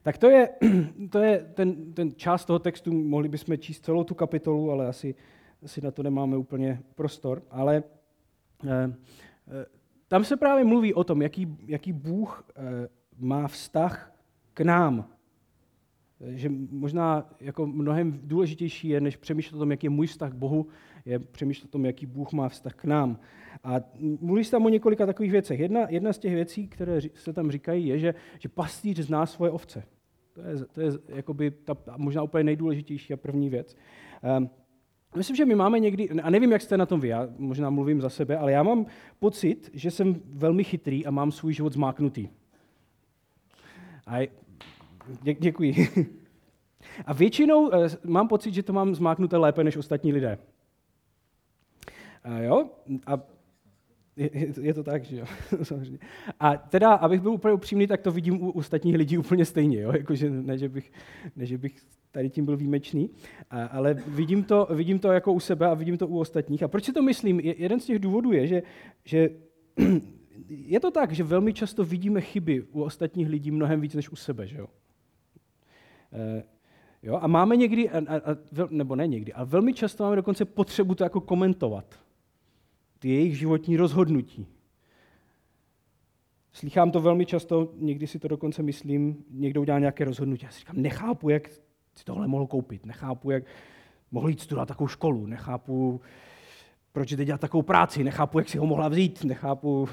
Tak 0.02 0.18
to 0.18 0.30
je, 0.30 0.48
to 1.10 1.18
je 1.18 1.50
ten, 1.54 1.92
ten 1.92 2.12
část 2.16 2.44
toho 2.44 2.58
textu, 2.58 2.92
mohli 2.92 3.28
bychom 3.28 3.58
číst 3.58 3.84
celou 3.84 4.04
tu 4.04 4.14
kapitolu, 4.14 4.70
ale 4.70 4.86
asi, 4.86 5.14
asi 5.62 5.80
na 5.80 5.90
to 5.90 6.02
nemáme 6.02 6.36
úplně 6.36 6.82
prostor. 6.94 7.42
Ale 7.50 7.82
eh, 8.66 8.94
eh, 9.48 9.66
tam 10.08 10.24
se 10.24 10.36
právě 10.36 10.64
mluví 10.64 10.94
o 10.94 11.04
tom, 11.04 11.22
jaký, 11.22 11.56
jaký 11.66 11.92
Bůh 11.92 12.44
eh, 12.48 12.88
má 13.18 13.48
vztah 13.48 14.12
k 14.54 14.60
nám. 14.60 15.08
Že 16.20 16.48
možná 16.70 17.30
jako 17.40 17.66
mnohem 17.66 18.20
důležitější 18.22 18.88
je, 18.88 19.00
než 19.00 19.16
přemýšlet 19.16 19.56
o 19.56 19.60
tom, 19.60 19.70
jaký 19.70 19.86
je 19.86 19.90
můj 19.90 20.06
vztah 20.06 20.30
k 20.30 20.34
Bohu, 20.34 20.66
je 21.08 21.18
přemýšlet 21.18 21.68
o 21.68 21.68
tom, 21.68 21.84
jaký 21.84 22.06
Bůh 22.06 22.32
má 22.32 22.48
vztah 22.48 22.74
k 22.74 22.84
nám. 22.84 23.18
A 23.64 23.80
mluví 24.20 24.44
se 24.44 24.50
tam 24.50 24.66
o 24.66 24.68
několika 24.68 25.06
takových 25.06 25.32
věcech. 25.32 25.60
Jedna, 25.60 25.80
jedna 25.88 26.12
z 26.12 26.18
těch 26.18 26.34
věcí, 26.34 26.68
které 26.68 27.00
se 27.14 27.32
tam 27.32 27.50
říkají, 27.50 27.86
je, 27.86 27.98
že, 27.98 28.14
že 28.38 28.48
pastýř 28.48 28.98
zná 28.98 29.26
svoje 29.26 29.50
ovce. 29.50 29.82
To 30.32 30.40
je, 30.40 30.56
to 30.72 30.80
je 30.80 30.90
jakoby 31.08 31.50
ta 31.50 31.76
možná 31.96 32.22
úplně 32.22 32.44
nejdůležitější 32.44 33.12
a 33.12 33.16
první 33.16 33.50
věc. 33.50 33.76
Um, 34.38 34.50
Myslím, 35.16 35.36
že 35.36 35.44
my 35.44 35.54
máme 35.54 35.80
někdy, 35.80 36.10
a 36.10 36.30
nevím, 36.30 36.52
jak 36.52 36.62
jste 36.62 36.76
na 36.76 36.86
tom 36.86 37.00
vy, 37.00 37.08
já 37.08 37.28
možná 37.38 37.70
mluvím 37.70 38.00
za 38.00 38.08
sebe, 38.08 38.36
ale 38.36 38.52
já 38.52 38.62
mám 38.62 38.86
pocit, 39.18 39.70
že 39.72 39.90
jsem 39.90 40.22
velmi 40.24 40.64
chytrý 40.64 41.06
a 41.06 41.10
mám 41.10 41.32
svůj 41.32 41.52
život 41.52 41.72
zmáknutý. 41.72 42.28
A 44.06 44.28
dě, 45.22 45.34
děkuji. 45.34 45.88
A 47.06 47.12
většinou 47.12 47.68
uh, 47.68 47.72
mám 48.04 48.28
pocit, 48.28 48.54
že 48.54 48.62
to 48.62 48.72
mám 48.72 48.94
zmáknuté 48.94 49.36
lépe 49.36 49.64
než 49.64 49.76
ostatní 49.76 50.12
lidé. 50.12 50.38
A 52.24 52.38
jo? 52.38 52.70
A 53.06 53.20
je, 54.62 54.74
to 54.74 54.82
tak, 54.82 55.04
že 55.04 55.16
jo? 55.16 55.24
Samozřejmě. 55.62 55.98
A 56.40 56.56
teda, 56.56 56.94
abych 56.94 57.20
byl 57.20 57.32
úplně 57.32 57.54
upřímný, 57.54 57.86
tak 57.86 58.00
to 58.00 58.12
vidím 58.12 58.42
u 58.42 58.50
ostatních 58.50 58.96
lidí 58.96 59.18
úplně 59.18 59.44
stejně, 59.44 59.80
jo? 59.80 59.92
Jako, 59.92 60.14
že 60.14 60.30
ne, 60.30 60.58
že 60.58 60.68
bych, 60.68 60.92
ne, 61.36 61.46
že 61.46 61.58
bych 61.58 61.76
tady 62.10 62.30
tím 62.30 62.44
byl 62.44 62.56
výjimečný, 62.56 63.10
a, 63.50 63.64
ale 63.64 63.94
vidím 63.94 64.44
to, 64.44 64.68
vidím 64.70 64.98
to 64.98 65.12
jako 65.12 65.32
u 65.32 65.40
sebe 65.40 65.66
a 65.66 65.74
vidím 65.74 65.98
to 65.98 66.08
u 66.08 66.18
ostatních. 66.18 66.62
A 66.62 66.68
proč 66.68 66.84
si 66.84 66.92
to 66.92 67.02
myslím? 67.02 67.40
Je, 67.40 67.54
jeden 67.58 67.80
z 67.80 67.84
těch 67.84 67.98
důvodů 67.98 68.32
je, 68.32 68.46
že, 68.46 68.62
že 69.04 69.30
je 70.48 70.80
to 70.80 70.90
tak, 70.90 71.12
že 71.12 71.24
velmi 71.24 71.52
často 71.52 71.84
vidíme 71.84 72.20
chyby 72.20 72.62
u 72.62 72.82
ostatních 72.82 73.28
lidí 73.28 73.50
mnohem 73.50 73.80
víc 73.80 73.94
než 73.94 74.10
u 74.10 74.16
sebe. 74.16 74.46
Že 74.46 74.58
jo? 74.58 74.66
E, 76.12 76.42
jo? 77.02 77.18
A 77.22 77.26
máme 77.26 77.56
někdy, 77.56 77.90
a, 77.90 77.98
a, 77.98 78.16
a, 78.16 78.36
nebo 78.70 78.96
ne 78.96 79.06
někdy, 79.06 79.32
ale 79.32 79.46
velmi 79.46 79.74
často 79.74 80.04
máme 80.04 80.16
dokonce 80.16 80.44
potřebu 80.44 80.94
to 80.94 81.04
jako 81.04 81.20
komentovat. 81.20 82.07
Ty 82.98 83.08
jejich 83.08 83.38
životní 83.38 83.76
rozhodnutí. 83.76 84.46
Slychám 86.52 86.90
to 86.90 87.00
velmi 87.00 87.26
často, 87.26 87.72
někdy 87.76 88.06
si 88.06 88.18
to 88.18 88.28
dokonce 88.28 88.62
myslím, 88.62 89.24
někdo 89.30 89.60
udělá 89.60 89.78
nějaké 89.78 90.04
rozhodnutí. 90.04 90.44
Já 90.44 90.50
si 90.50 90.58
říkám, 90.58 90.82
nechápu, 90.82 91.28
jak 91.28 91.48
si 91.94 92.04
tohle 92.04 92.28
mohl 92.28 92.46
koupit, 92.46 92.86
nechápu, 92.86 93.30
jak 93.30 93.44
mohl 94.10 94.28
jít 94.28 94.40
studovat 94.40 94.68
takovou 94.68 94.88
školu, 94.88 95.26
nechápu, 95.26 96.00
proč 96.92 97.12
jde 97.12 97.24
dělat 97.24 97.40
takovou 97.40 97.62
práci, 97.62 98.04
nechápu, 98.04 98.38
jak 98.38 98.48
si 98.48 98.58
ho 98.58 98.66
mohla 98.66 98.88
vzít, 98.88 99.24
nechápu, 99.24 99.88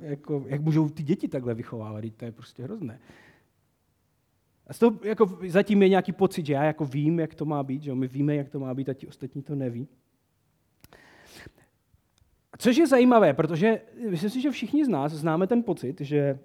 jako, 0.00 0.44
jak 0.46 0.60
můžou 0.60 0.88
ty 0.88 1.02
děti 1.02 1.28
takhle 1.28 1.54
vychovávat, 1.54 2.04
to 2.16 2.24
je 2.24 2.32
prostě 2.32 2.62
hrozné. 2.62 3.00
A 4.66 4.72
z 4.72 4.78
toho 4.78 4.98
jako, 5.04 5.38
zatím 5.48 5.82
je 5.82 5.88
nějaký 5.88 6.12
pocit, 6.12 6.46
že 6.46 6.52
já 6.52 6.64
jako 6.64 6.84
vím, 6.84 7.20
jak 7.20 7.34
to 7.34 7.44
má 7.44 7.62
být, 7.62 7.82
že 7.82 7.94
my 7.94 8.08
víme, 8.08 8.36
jak 8.36 8.48
to 8.48 8.60
má 8.60 8.74
být 8.74 8.88
a 8.88 8.94
ti 8.94 9.06
ostatní 9.06 9.42
to 9.42 9.54
neví. 9.54 9.88
Což 12.58 12.76
je 12.76 12.86
zajímavé, 12.86 13.34
protože 13.34 13.80
myslím 14.10 14.30
si, 14.30 14.40
že 14.40 14.50
všichni 14.50 14.84
z 14.84 14.88
nás 14.88 15.12
známe 15.12 15.46
ten 15.46 15.62
pocit, 15.62 16.00
že 16.00 16.38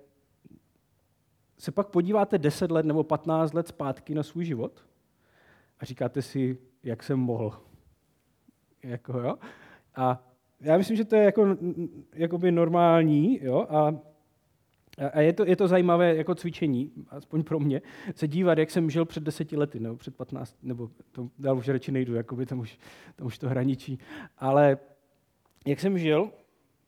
se 1.57 1.71
pak 1.71 1.87
podíváte 1.87 2.37
10 2.37 2.71
let 2.71 2.85
nebo 2.85 3.03
15 3.03 3.53
let 3.53 3.67
zpátky 3.67 4.15
na 4.15 4.23
svůj 4.23 4.45
život 4.45 4.85
a 5.79 5.85
říkáte 5.85 6.21
si, 6.21 6.57
jak 6.83 7.03
jsem 7.03 7.19
mohl. 7.19 7.59
Jako, 8.83 9.19
jo? 9.19 9.35
A 9.95 10.27
já 10.61 10.77
myslím, 10.77 10.97
že 10.97 11.05
to 11.05 11.15
je 11.15 11.23
jako, 11.23 11.57
jakoby 12.13 12.51
normální 12.51 13.39
jo? 13.43 13.65
a, 13.69 13.95
a 15.13 15.19
je, 15.21 15.33
to, 15.33 15.45
je 15.45 15.55
to 15.55 15.67
zajímavé 15.67 16.15
jako 16.15 16.35
cvičení, 16.35 16.91
aspoň 17.09 17.43
pro 17.43 17.59
mě, 17.59 17.81
se 18.15 18.27
dívat, 18.27 18.57
jak 18.57 18.71
jsem 18.71 18.89
žil 18.89 19.05
před 19.05 19.23
deseti 19.23 19.57
lety, 19.57 19.79
nebo 19.79 19.95
před 19.95 20.15
15, 20.15 20.57
nebo 20.63 20.89
to 21.11 21.29
dál 21.39 21.57
už 21.57 21.67
radši 21.67 21.91
nejdu, 21.91 22.15
jakoby 22.15 22.45
tam 22.45 22.59
už, 22.59 22.79
tam 23.15 23.27
už 23.27 23.37
to 23.37 23.49
hraničí. 23.49 23.99
Ale 24.37 24.77
jak 25.65 25.79
jsem 25.79 25.97
žil, 25.97 26.31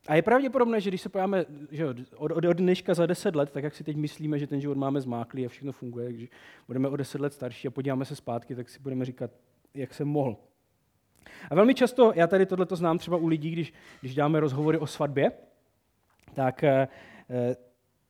a 0.08 0.16
je 0.16 0.22
pravděpodobné, 0.22 0.82
že 0.82 0.90
když 0.90 1.02
se 1.02 1.10
pojáme 1.10 1.46
že 1.72 1.86
od, 1.86 1.98
od, 2.18 2.46
od 2.46 2.58
dneška 2.58 2.94
za 2.94 3.06
deset 3.06 3.36
let, 3.36 3.52
tak 3.52 3.64
jak 3.64 3.76
si 3.76 3.84
teď 3.84 3.98
myslíme, 3.98 4.40
že 4.40 4.48
ten 4.48 4.62
život 4.62 4.78
máme 4.78 5.02
zmáklý 5.02 5.46
a 5.46 5.50
všechno 5.50 5.72
funguje, 5.72 6.14
když 6.14 6.30
budeme 6.68 6.90
o 6.90 6.96
deset 6.96 7.22
let 7.22 7.34
starší 7.34 7.68
a 7.68 7.72
podíváme 7.72 8.06
se 8.06 8.16
zpátky, 8.16 8.56
tak 8.56 8.70
si 8.70 8.80
budeme 8.80 9.06
říkat, 9.06 9.32
jak 9.74 9.94
jsem 9.94 10.08
mohl. 10.08 10.38
A 11.50 11.56
velmi 11.56 11.74
často, 11.74 12.14
já 12.16 12.28
tady 12.28 12.46
tohle 12.46 12.66
to 12.66 12.76
znám 12.76 12.98
třeba 12.98 13.18
u 13.18 13.28
lidí, 13.28 13.52
když, 13.52 13.74
když 14.02 14.16
děláme 14.16 14.40
rozhovory 14.40 14.78
o 14.78 14.88
svatbě, 14.88 15.32
tak 16.34 16.64
eh, 16.64 16.88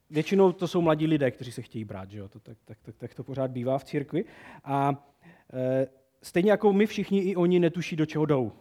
většinou 0.10 0.51
to 0.51 0.67
jsou 0.67 0.81
mladí 0.81 1.07
lidé, 1.07 1.31
kteří 1.31 1.51
se 1.51 1.62
chtějí 1.62 1.86
brát, 1.86 2.12
že 2.12 2.19
jo? 2.19 2.27
To, 2.29 2.39
tak, 2.39 2.57
tak, 2.65 2.77
tak, 2.81 2.95
tak 2.98 3.13
to 3.13 3.24
pořád 3.24 3.51
bývá 3.51 3.77
v 3.77 3.84
církvi. 3.84 4.25
A 4.63 5.05
eh, 5.53 5.88
stejně 6.22 6.51
jako 6.51 6.74
my 6.74 6.86
všichni, 6.86 7.19
i 7.19 7.36
oni 7.36 7.60
netuší, 7.60 7.95
do 7.95 8.05
čeho 8.05 8.25
jdou. 8.25 8.51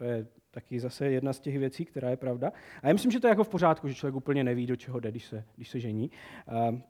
To 0.00 0.04
je 0.04 0.26
taky 0.50 0.80
zase 0.80 1.10
jedna 1.10 1.32
z 1.32 1.40
těch 1.40 1.58
věcí, 1.58 1.84
která 1.84 2.10
je 2.10 2.16
pravda. 2.16 2.52
A 2.82 2.86
já 2.86 2.92
myslím, 2.92 3.12
že 3.12 3.20
to 3.20 3.26
je 3.26 3.28
jako 3.28 3.44
v 3.44 3.48
pořádku, 3.48 3.88
že 3.88 3.94
člověk 3.94 4.14
úplně 4.14 4.44
neví, 4.44 4.66
do 4.66 4.76
čeho 4.76 5.00
jde, 5.00 5.10
když 5.10 5.24
se, 5.24 5.44
když 5.56 5.68
se 5.68 5.80
žení. 5.80 6.10
A, 6.48 6.80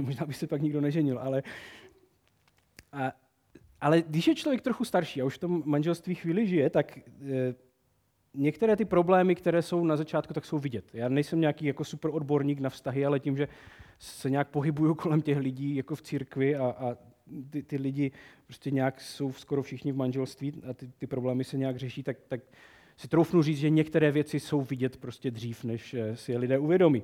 možná 0.00 0.26
by 0.26 0.34
se 0.34 0.46
pak 0.46 0.62
nikdo 0.62 0.80
neženil, 0.80 1.18
ale, 1.18 1.42
a, 2.92 3.12
ale 3.80 4.02
když 4.02 4.26
je 4.26 4.34
člověk 4.34 4.60
trochu 4.60 4.84
starší 4.84 5.20
a 5.20 5.24
už 5.24 5.34
v 5.34 5.38
tom 5.38 5.62
manželství 5.66 6.14
chvíli 6.14 6.46
žije, 6.46 6.70
tak 6.70 6.98
e, 6.98 7.02
některé 8.34 8.76
ty 8.76 8.84
problémy, 8.84 9.34
které 9.34 9.62
jsou 9.62 9.84
na 9.84 9.96
začátku, 9.96 10.34
tak 10.34 10.44
jsou 10.44 10.58
vidět. 10.58 10.84
Já 10.92 11.08
nejsem 11.08 11.40
nějaký 11.40 11.66
jako 11.66 11.84
super 11.84 12.10
odborník 12.14 12.60
na 12.60 12.70
vztahy, 12.70 13.06
ale 13.06 13.20
tím, 13.20 13.36
že 13.36 13.48
se 13.98 14.30
nějak 14.30 14.48
pohybuju 14.48 14.94
kolem 15.04 15.22
těch 15.22 15.38
lidí 15.38 15.76
jako 15.76 15.94
v 15.94 16.02
církvi 16.02 16.56
a, 16.56 16.64
a 16.66 16.96
ty, 17.50 17.62
ty 17.62 17.76
lidi 17.76 18.12
prostě 18.46 18.70
nějak 18.70 19.00
jsou 19.00 19.32
skoro 19.32 19.62
všichni 19.62 19.92
v 19.92 19.96
manželství 19.96 20.52
a 20.70 20.74
ty, 20.74 20.90
ty 20.98 21.06
problémy 21.06 21.44
se 21.44 21.56
nějak 21.56 21.76
řeší, 21.76 22.02
tak, 22.02 22.16
tak 22.28 22.40
si 22.96 23.08
troufnu 23.08 23.42
říct, 23.42 23.58
že 23.58 23.70
některé 23.70 24.10
věci 24.12 24.40
jsou 24.40 24.60
vidět 24.60 24.96
prostě 24.96 25.30
dřív, 25.30 25.64
než 25.64 25.94
eh, 25.94 26.16
si 26.16 26.32
je 26.32 26.38
lidé 26.38 26.58
uvědomí. 26.58 27.02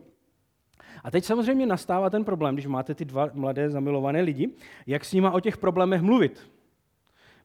A 1.05 1.11
teď 1.11 1.25
samozřejmě 1.25 1.67
nastává 1.67 2.11
ten 2.11 2.25
problém, 2.25 2.55
když 2.55 2.67
máte 2.67 2.95
ty 2.95 3.05
dva 3.05 3.31
mladé 3.35 3.71
zamilované 3.71 4.21
lidi, 4.21 4.49
jak 4.87 5.05
s 5.05 5.13
nima 5.13 5.31
o 5.31 5.41
těch 5.41 5.59
problémech 5.59 6.03
mluvit. 6.03 6.51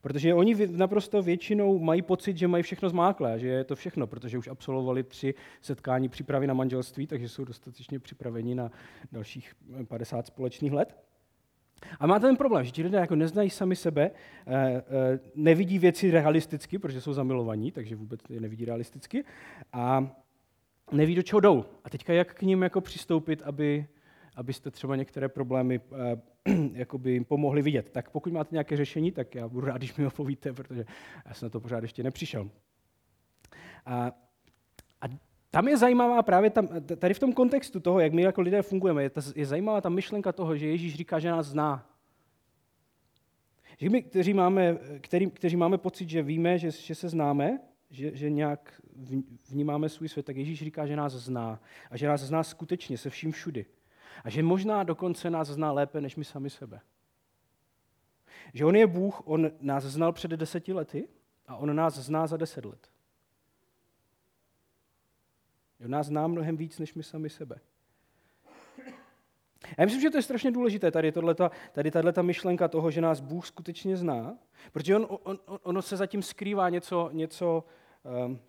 Protože 0.01 0.33
oni 0.33 0.55
naprosto 0.67 1.21
většinou 1.21 1.79
mají 1.79 2.01
pocit, 2.01 2.37
že 2.37 2.47
mají 2.47 2.63
všechno 2.63 2.89
zmáklé, 2.89 3.39
že 3.39 3.47
je 3.47 3.63
to 3.63 3.75
všechno, 3.75 4.07
protože 4.07 4.37
už 4.37 4.47
absolvovali 4.47 5.03
tři 5.03 5.33
setkání 5.61 6.09
přípravy 6.09 6.47
na 6.47 6.53
manželství, 6.53 7.07
takže 7.07 7.29
jsou 7.29 7.45
dostatečně 7.45 7.99
připraveni 7.99 8.55
na 8.55 8.71
dalších 9.11 9.55
50 9.87 10.27
společných 10.27 10.71
let. 10.71 11.04
A 11.99 12.07
má 12.07 12.19
ten 12.19 12.37
problém, 12.37 12.65
že 12.65 12.71
ti 12.71 12.83
lidé 12.83 12.97
jako 12.97 13.15
neznají 13.15 13.49
sami 13.49 13.75
sebe, 13.75 14.11
eh, 14.11 14.53
eh, 14.53 15.19
nevidí 15.35 15.79
věci 15.79 16.11
realisticky, 16.11 16.79
protože 16.79 17.01
jsou 17.01 17.13
zamilovaní, 17.13 17.71
takže 17.71 17.95
vůbec 17.95 18.19
je 18.29 18.41
nevidí 18.41 18.65
realisticky, 18.65 19.23
a 19.73 20.07
neví, 20.91 21.15
do 21.15 21.23
čeho 21.23 21.39
jdou. 21.39 21.65
A 21.83 21.89
teďka 21.89 22.13
jak 22.13 22.33
k 22.33 22.41
ním 22.41 22.63
jako 22.63 22.81
přistoupit, 22.81 23.41
aby, 23.41 23.87
abyste 24.35 24.71
třeba 24.71 24.95
některé 24.95 25.29
problémy 25.29 25.79
eh, 26.45 26.51
jakoby 26.73 27.11
jim 27.11 27.25
pomohli 27.25 27.61
vidět. 27.61 27.89
Tak 27.91 28.09
pokud 28.09 28.33
máte 28.33 28.55
nějaké 28.55 28.77
řešení, 28.77 29.11
tak 29.11 29.35
já 29.35 29.47
budu 29.47 29.67
rád, 29.67 29.77
když 29.77 29.95
mi 29.95 30.03
ho 30.03 30.11
povíte, 30.11 30.53
protože 30.53 30.85
já 31.25 31.33
jsem 31.33 31.45
na 31.45 31.49
to 31.49 31.59
pořád 31.59 31.83
ještě 31.83 32.03
nepřišel. 32.03 32.49
A, 33.85 34.11
a 35.01 35.05
tam 35.55 35.67
je 35.67 35.77
zajímavá 35.77 36.23
právě 36.23 36.49
tam, 36.49 36.67
tady 36.97 37.13
v 37.13 37.19
tom 37.19 37.33
kontextu 37.33 37.79
toho, 37.79 37.99
jak 37.99 38.13
my 38.13 38.21
jako 38.21 38.41
lidé 38.41 38.61
fungujeme, 38.61 39.03
je, 39.03 39.09
ta, 39.09 39.21
je 39.35 39.45
zajímavá 39.45 39.81
ta 39.81 39.89
myšlenka 39.89 40.31
toho, 40.31 40.57
že 40.57 40.67
Ježíš 40.67 40.95
říká, 40.95 41.19
že 41.19 41.31
nás 41.31 41.45
zná. 41.45 41.89
Že 43.77 43.89
my, 43.89 44.03
kteří 44.03 44.33
máme, 44.33 44.77
který, 45.01 45.31
kteří 45.31 45.55
máme 45.55 45.77
pocit, 45.77 46.09
že 46.09 46.23
víme, 46.23 46.59
že, 46.59 46.71
že 46.71 46.95
se 46.95 47.09
známe, 47.09 47.59
že, 47.89 48.15
že 48.15 48.29
nějak 48.29 48.81
vnímáme 49.49 49.89
svůj 49.89 50.09
svět, 50.09 50.25
tak 50.25 50.35
Ježíš 50.35 50.59
říká, 50.59 50.87
že 50.87 50.95
nás 50.95 51.13
zná. 51.13 51.59
A 51.91 51.97
že 51.97 52.07
nás 52.07 52.21
zná 52.21 52.43
skutečně, 52.43 52.97
se 52.97 53.09
vším 53.09 53.31
všudy. 53.31 53.65
A 54.23 54.29
že 54.29 54.43
možná 54.43 54.83
dokonce 54.83 55.29
nás 55.29 55.47
zná 55.47 55.71
lépe, 55.71 56.01
než 56.01 56.15
my 56.15 56.25
sami 56.25 56.49
sebe. 56.49 56.79
Že 58.53 58.65
on 58.65 58.75
je 58.75 58.87
Bůh, 58.87 59.21
on 59.25 59.51
nás 59.61 59.83
znal 59.83 60.11
před 60.11 60.31
deseti 60.31 60.73
lety 60.73 61.07
a 61.47 61.55
on 61.55 61.75
nás 61.75 61.95
zná 61.97 62.27
za 62.27 62.37
deset 62.37 62.65
let. 62.65 62.94
On 65.85 65.91
nás 65.91 66.07
zná 66.07 66.27
mnohem 66.27 66.57
víc, 66.57 66.79
než 66.79 66.93
my 66.93 67.03
sami 67.03 67.29
sebe. 67.29 67.59
Já 69.77 69.85
myslím, 69.85 70.01
že 70.01 70.09
to 70.09 70.17
je 70.17 70.21
strašně 70.21 70.51
důležité, 70.51 70.91
tady, 70.91 71.11
tohleta, 71.11 71.51
tady 71.71 71.91
tato 71.91 72.23
myšlenka 72.23 72.67
toho, 72.67 72.91
že 72.91 73.01
nás 73.01 73.19
Bůh 73.19 73.47
skutečně 73.47 73.97
zná, 73.97 74.37
protože 74.71 74.95
on, 74.95 75.07
on, 75.09 75.39
on, 75.45 75.59
ono 75.63 75.81
se 75.81 75.97
zatím 75.97 76.21
skrývá 76.21 76.69
něco, 76.69 77.09
něco, 77.13 77.63
um, 78.25 78.39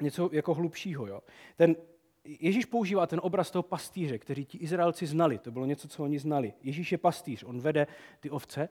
něco 0.00 0.30
jako 0.32 0.54
hlubšího. 0.54 1.06
Jo. 1.06 1.20
Ten, 1.56 1.76
Ježíš 2.24 2.64
používá 2.64 3.06
ten 3.06 3.20
obraz 3.22 3.50
toho 3.50 3.62
pastýře, 3.62 4.18
který 4.18 4.44
ti 4.44 4.58
Izraelci 4.58 5.06
znali. 5.06 5.38
To 5.38 5.50
bylo 5.50 5.66
něco, 5.66 5.88
co 5.88 6.04
oni 6.04 6.18
znali. 6.18 6.52
Ježíš 6.62 6.92
je 6.92 6.98
pastýř, 6.98 7.44
on 7.44 7.60
vede 7.60 7.86
ty 8.20 8.30
ovce 8.30 8.68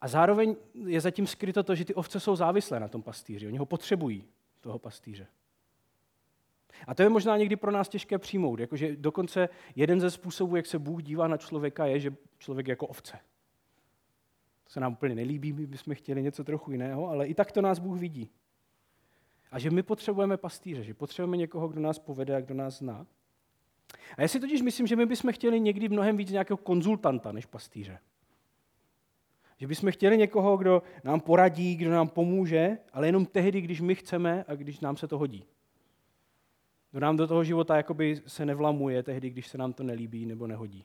a 0.00 0.08
zároveň 0.08 0.56
je 0.86 1.00
zatím 1.00 1.26
skryto 1.26 1.62
to, 1.62 1.74
že 1.74 1.84
ty 1.84 1.94
ovce 1.94 2.20
jsou 2.20 2.36
závislé 2.36 2.80
na 2.80 2.88
tom 2.88 3.02
pastýři. 3.02 3.46
Oni 3.46 3.58
ho 3.58 3.66
potřebují, 3.66 4.24
toho 4.60 4.78
pastýře. 4.78 5.26
A 6.86 6.94
to 6.94 7.02
je 7.02 7.08
možná 7.08 7.36
někdy 7.36 7.56
pro 7.56 7.70
nás 7.70 7.88
těžké 7.88 8.18
přijmout. 8.18 8.60
Jakože 8.60 8.96
dokonce 8.96 9.48
jeden 9.76 10.00
ze 10.00 10.10
způsobů, 10.10 10.56
jak 10.56 10.66
se 10.66 10.78
Bůh 10.78 11.02
dívá 11.02 11.28
na 11.28 11.36
člověka, 11.36 11.86
je, 11.86 12.00
že 12.00 12.16
člověk 12.38 12.68
je 12.68 12.72
jako 12.72 12.86
ovce. 12.86 13.18
To 14.64 14.70
se 14.70 14.80
nám 14.80 14.92
úplně 14.92 15.14
nelíbí, 15.14 15.52
my 15.52 15.66
bychom 15.66 15.94
chtěli 15.94 16.22
něco 16.22 16.44
trochu 16.44 16.72
jiného, 16.72 17.08
ale 17.08 17.26
i 17.26 17.34
tak 17.34 17.52
to 17.52 17.62
nás 17.62 17.78
Bůh 17.78 17.98
vidí. 17.98 18.30
A 19.50 19.58
že 19.58 19.70
my 19.70 19.82
potřebujeme 19.82 20.36
pastýře, 20.36 20.84
že 20.84 20.94
potřebujeme 20.94 21.36
někoho, 21.36 21.68
kdo 21.68 21.80
nás 21.80 21.98
povede 21.98 22.36
a 22.36 22.40
kdo 22.40 22.54
nás 22.54 22.78
zná. 22.78 23.06
A 24.16 24.22
já 24.22 24.28
si 24.28 24.40
totiž 24.40 24.62
myslím, 24.62 24.86
že 24.86 24.96
my 24.96 25.06
bychom 25.06 25.32
chtěli 25.32 25.60
někdy 25.60 25.88
mnohem 25.88 26.16
víc 26.16 26.30
nějakého 26.30 26.56
konzultanta 26.56 27.32
než 27.32 27.46
pastýře. 27.46 27.98
Že 29.56 29.66
bychom 29.66 29.92
chtěli 29.92 30.18
někoho, 30.18 30.56
kdo 30.56 30.82
nám 31.04 31.20
poradí, 31.20 31.76
kdo 31.76 31.90
nám 31.90 32.08
pomůže, 32.08 32.78
ale 32.92 33.08
jenom 33.08 33.26
tehdy, 33.26 33.60
když 33.60 33.80
my 33.80 33.94
chceme 33.94 34.44
a 34.48 34.54
když 34.54 34.80
nám 34.80 34.96
se 34.96 35.08
to 35.08 35.18
hodí. 35.18 35.44
Kdo 36.90 37.00
nám 37.00 37.16
do 37.16 37.26
toho 37.26 37.44
života 37.44 37.76
jakoby 37.76 38.20
se 38.26 38.46
nevlamuje 38.46 39.02
tehdy, 39.02 39.30
když 39.30 39.46
se 39.46 39.58
nám 39.58 39.72
to 39.72 39.82
nelíbí 39.82 40.26
nebo 40.26 40.46
nehodí. 40.46 40.84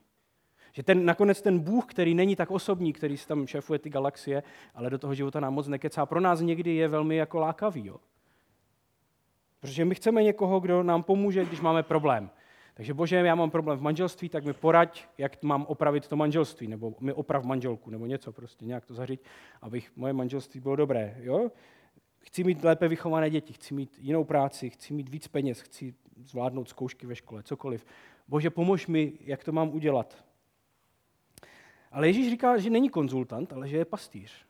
Že 0.72 0.84
ten, 0.84 1.06
nakonec 1.06 1.42
ten 1.42 1.60
Bůh, 1.60 1.86
který 1.86 2.16
není 2.16 2.36
tak 2.36 2.52
osobní, 2.52 2.94
který 2.94 3.18
si 3.18 3.28
tam 3.28 3.48
šéfuje 3.48 3.80
ty 3.80 3.90
galaxie, 3.90 4.44
ale 4.74 4.90
do 4.90 4.98
toho 4.98 5.14
života 5.14 5.40
nám 5.40 5.54
moc 5.54 5.68
nekecá, 5.68 6.06
pro 6.06 6.20
nás 6.20 6.42
někdy 6.42 6.76
je 6.76 6.88
velmi 6.88 7.16
jako 7.16 7.40
lákavý. 7.40 7.86
Jo? 7.86 7.98
Protože 9.60 9.86
my 9.86 9.96
chceme 9.96 10.24
někoho, 10.24 10.60
kdo 10.60 10.84
nám 10.84 11.04
pomůže, 11.04 11.46
když 11.46 11.62
máme 11.62 11.84
problém. 11.84 12.30
Takže 12.74 12.94
bože, 12.94 13.16
já 13.16 13.36
mám 13.36 13.52
problém 13.52 13.78
v 13.78 13.82
manželství, 13.82 14.30
tak 14.30 14.46
mi 14.46 14.54
poraď, 14.54 15.06
jak 15.18 15.44
mám 15.44 15.66
opravit 15.66 16.08
to 16.08 16.16
manželství, 16.16 16.68
nebo 16.68 16.96
mi 17.00 17.14
oprav 17.14 17.44
manželku, 17.44 17.90
nebo 17.90 18.06
něco 18.06 18.32
prostě, 18.32 18.66
nějak 18.66 18.86
to 18.86 18.94
zařiď, 18.94 19.24
abych 19.62 19.92
moje 19.96 20.14
manželství 20.14 20.60
bylo 20.60 20.76
dobré. 20.76 21.18
Jo? 21.20 21.52
Chci 22.28 22.44
mít 22.44 22.64
lépe 22.64 22.88
vychované 22.88 23.30
děti, 23.30 23.54
chci 23.54 23.74
mít 23.74 23.98
jinou 24.02 24.24
práci, 24.24 24.70
chci 24.70 24.94
mít 24.94 25.10
víc 25.10 25.28
peněz, 25.28 25.62
chci 25.62 25.94
zvládnout 26.24 26.70
zkoušky 26.70 27.08
ve 27.08 27.16
škole, 27.16 27.44
cokoliv. 27.44 27.86
Bože, 28.28 28.50
pomož 28.50 28.88
mi, 28.88 29.14
jak 29.20 29.44
to 29.44 29.52
mám 29.52 29.70
udělat. 29.70 30.26
Ale 31.92 32.08
Ježíš 32.08 32.30
říká, 32.30 32.58
že 32.58 32.70
není 32.70 32.90
konzultant, 32.90 33.54
ale 33.54 33.68
že 33.68 33.78
je 33.78 33.86
pastýř. 33.86 34.46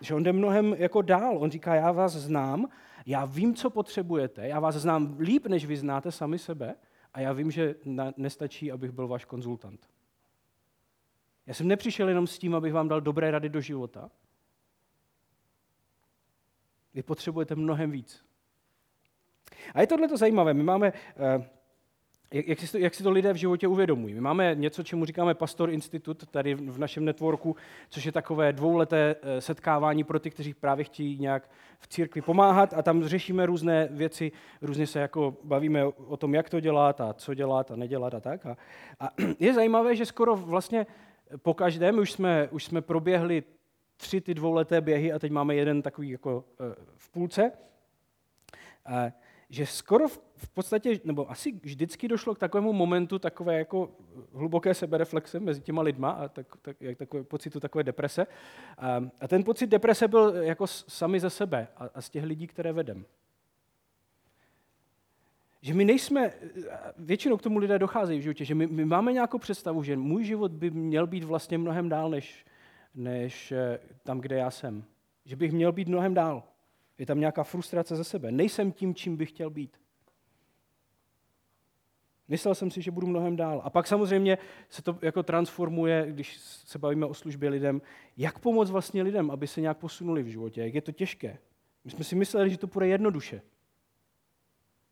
Že 0.00 0.14
on 0.14 0.22
jde 0.22 0.32
mnohem 0.32 0.74
jako 0.78 1.02
dál. 1.02 1.38
On 1.38 1.50
říká, 1.50 1.74
já 1.74 1.92
vás 1.92 2.12
znám, 2.12 2.68
já 3.06 3.24
vím, 3.24 3.54
co 3.54 3.70
potřebujete, 3.70 4.48
já 4.48 4.60
vás 4.60 4.74
znám 4.74 5.16
líp, 5.18 5.46
než 5.46 5.66
vy 5.66 5.76
znáte 5.76 6.12
sami 6.12 6.38
sebe 6.38 6.74
a 7.14 7.20
já 7.20 7.32
vím, 7.32 7.50
že 7.50 7.74
nestačí, 8.16 8.72
abych 8.72 8.90
byl 8.90 9.08
váš 9.08 9.24
konzultant. 9.24 9.88
Já 11.46 11.54
jsem 11.54 11.68
nepřišel 11.68 12.08
jenom 12.08 12.26
s 12.26 12.38
tím, 12.38 12.54
abych 12.54 12.72
vám 12.72 12.88
dal 12.88 13.00
dobré 13.00 13.30
rady 13.30 13.48
do 13.48 13.60
života. 13.60 14.10
Vy 16.94 17.02
potřebujete 17.02 17.54
mnohem 17.54 17.90
víc. 17.90 18.24
A 19.74 19.80
je 19.80 19.86
tohle 19.86 20.08
to 20.08 20.16
zajímavé. 20.16 20.54
My 20.54 20.62
máme 20.62 20.92
jak, 22.32 22.48
jak, 22.48 22.60
si 22.60 22.72
to, 22.72 22.78
jak 22.78 22.94
si 22.94 23.02
to 23.02 23.10
lidé 23.10 23.32
v 23.32 23.36
životě 23.36 23.68
uvědomují. 23.68 24.14
My 24.14 24.20
máme 24.20 24.54
něco, 24.54 24.82
čemu 24.82 25.04
říkáme 25.04 25.34
Pastor 25.34 25.70
Institut 25.70 26.26
tady 26.30 26.54
v 26.54 26.78
našem 26.78 27.04
networku, 27.04 27.56
což 27.90 28.04
je 28.04 28.12
takové 28.12 28.52
dvouleté 28.52 29.16
eh, 29.22 29.40
setkávání 29.40 30.04
pro 30.04 30.20
ty, 30.20 30.30
kteří 30.30 30.54
právě 30.54 30.84
chtějí 30.84 31.18
nějak 31.18 31.50
v 31.78 31.88
církvi 31.88 32.22
pomáhat 32.22 32.74
a 32.74 32.82
tam 32.82 33.04
řešíme 33.04 33.46
různé 33.46 33.88
věci, 33.90 34.32
různě 34.62 34.86
se 34.86 35.00
jako 35.00 35.36
bavíme 35.44 35.84
o 35.84 36.16
tom, 36.16 36.34
jak 36.34 36.50
to 36.50 36.60
dělat 36.60 37.00
a 37.00 37.12
co 37.12 37.34
dělat 37.34 37.70
a 37.70 37.76
nedělat 37.76 38.14
a 38.14 38.20
tak. 38.20 38.46
A, 38.46 38.56
a 39.00 39.08
je 39.38 39.54
zajímavé, 39.54 39.96
že 39.96 40.06
skoro 40.06 40.36
vlastně 40.36 40.86
po 41.42 41.54
každém 41.54 41.98
už 41.98 42.12
jsme, 42.12 42.48
už 42.50 42.64
jsme 42.64 42.80
proběhli 42.80 43.42
tři 43.98 44.20
ty 44.20 44.34
dvouleté 44.34 44.80
běhy 44.80 45.12
a 45.12 45.18
teď 45.18 45.32
máme 45.32 45.54
jeden 45.54 45.82
takový 45.82 46.10
jako 46.10 46.44
eh, 46.60 46.74
v 46.96 47.10
půlce. 47.10 47.52
A, 48.86 49.12
že 49.50 49.66
skoro 49.66 50.08
v 50.36 50.48
podstatě, 50.54 51.00
nebo 51.04 51.30
asi 51.30 51.52
vždycky 51.52 52.08
došlo 52.08 52.34
k 52.34 52.38
takovému 52.38 52.72
momentu 52.72 53.18
takové 53.18 53.58
jako 53.58 53.90
hluboké 54.32 54.74
sebereflexe 54.74 55.40
mezi 55.40 55.60
těma 55.60 55.82
lidma 55.82 56.10
a 56.10 56.28
tak, 56.28 56.46
tak, 56.62 56.76
jak 56.80 56.98
takové 56.98 57.24
pocitu 57.24 57.60
takové 57.60 57.84
deprese. 57.84 58.26
A, 58.78 59.04
a 59.20 59.28
ten 59.28 59.44
pocit 59.44 59.66
deprese 59.66 60.08
byl 60.08 60.34
jako 60.34 60.66
sami 60.66 61.20
ze 61.20 61.30
sebe 61.30 61.68
a, 61.76 61.88
a 61.94 62.00
z 62.00 62.10
těch 62.10 62.24
lidí, 62.24 62.46
které 62.46 62.72
vedem. 62.72 63.04
Že 65.60 65.74
my 65.74 65.84
nejsme, 65.84 66.32
většinou 66.98 67.36
k 67.36 67.42
tomu 67.42 67.58
lidé 67.58 67.78
docházejí 67.78 68.18
v 68.18 68.22
životě, 68.22 68.44
že 68.44 68.54
my, 68.54 68.66
my 68.66 68.84
máme 68.84 69.12
nějakou 69.12 69.38
představu, 69.38 69.82
že 69.82 69.96
můj 69.96 70.24
život 70.24 70.52
by 70.52 70.70
měl 70.70 71.06
být 71.06 71.24
vlastně 71.24 71.58
mnohem 71.58 71.88
dál, 71.88 72.10
než, 72.10 72.46
než 72.94 73.52
eh, 73.52 73.78
tam, 74.02 74.20
kde 74.20 74.36
já 74.36 74.50
jsem. 74.50 74.84
Že 75.24 75.36
bych 75.36 75.52
měl 75.52 75.72
být 75.72 75.88
mnohem 75.88 76.14
dál. 76.14 76.42
Je 76.98 77.06
tam 77.06 77.20
nějaká 77.20 77.44
frustrace 77.44 77.96
ze 77.96 78.04
sebe. 78.04 78.32
Nejsem 78.32 78.72
tím, 78.72 78.94
čím 78.94 79.16
bych 79.16 79.28
chtěl 79.28 79.50
být. 79.50 79.80
Myslel 82.28 82.54
jsem 82.54 82.70
si, 82.70 82.82
že 82.82 82.90
budu 82.90 83.06
mnohem 83.06 83.36
dál. 83.36 83.60
A 83.64 83.70
pak 83.70 83.86
samozřejmě 83.86 84.38
se 84.68 84.82
to 84.82 84.98
jako 85.02 85.22
transformuje, 85.22 86.06
když 86.08 86.36
se 86.40 86.78
bavíme 86.78 87.06
o 87.06 87.14
službě 87.14 87.48
lidem, 87.50 87.82
jak 88.16 88.38
pomoct 88.38 88.70
vlastně 88.70 89.02
lidem, 89.02 89.30
aby 89.30 89.46
se 89.46 89.60
nějak 89.60 89.78
posunuli 89.78 90.22
v 90.22 90.26
životě, 90.26 90.62
jak 90.62 90.74
je 90.74 90.82
to 90.82 90.92
těžké. 90.92 91.38
My 91.84 91.90
jsme 91.90 92.04
si 92.04 92.14
mysleli, 92.16 92.50
že 92.50 92.58
to 92.58 92.66
půjde 92.66 92.86
jednoduše. 92.86 93.42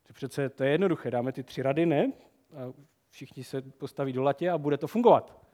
Že 0.07 0.13
přece 0.13 0.49
to 0.49 0.63
je 0.63 0.71
jednoduché, 0.71 1.11
dáme 1.11 1.31
ty 1.31 1.43
tři 1.43 1.61
rady, 1.61 1.85
ne? 1.85 2.11
A 2.53 2.73
všichni 3.09 3.43
se 3.43 3.61
postaví 3.61 4.13
do 4.13 4.23
latě 4.23 4.49
a 4.49 4.57
bude 4.57 4.77
to 4.77 4.87
fungovat. 4.87 5.46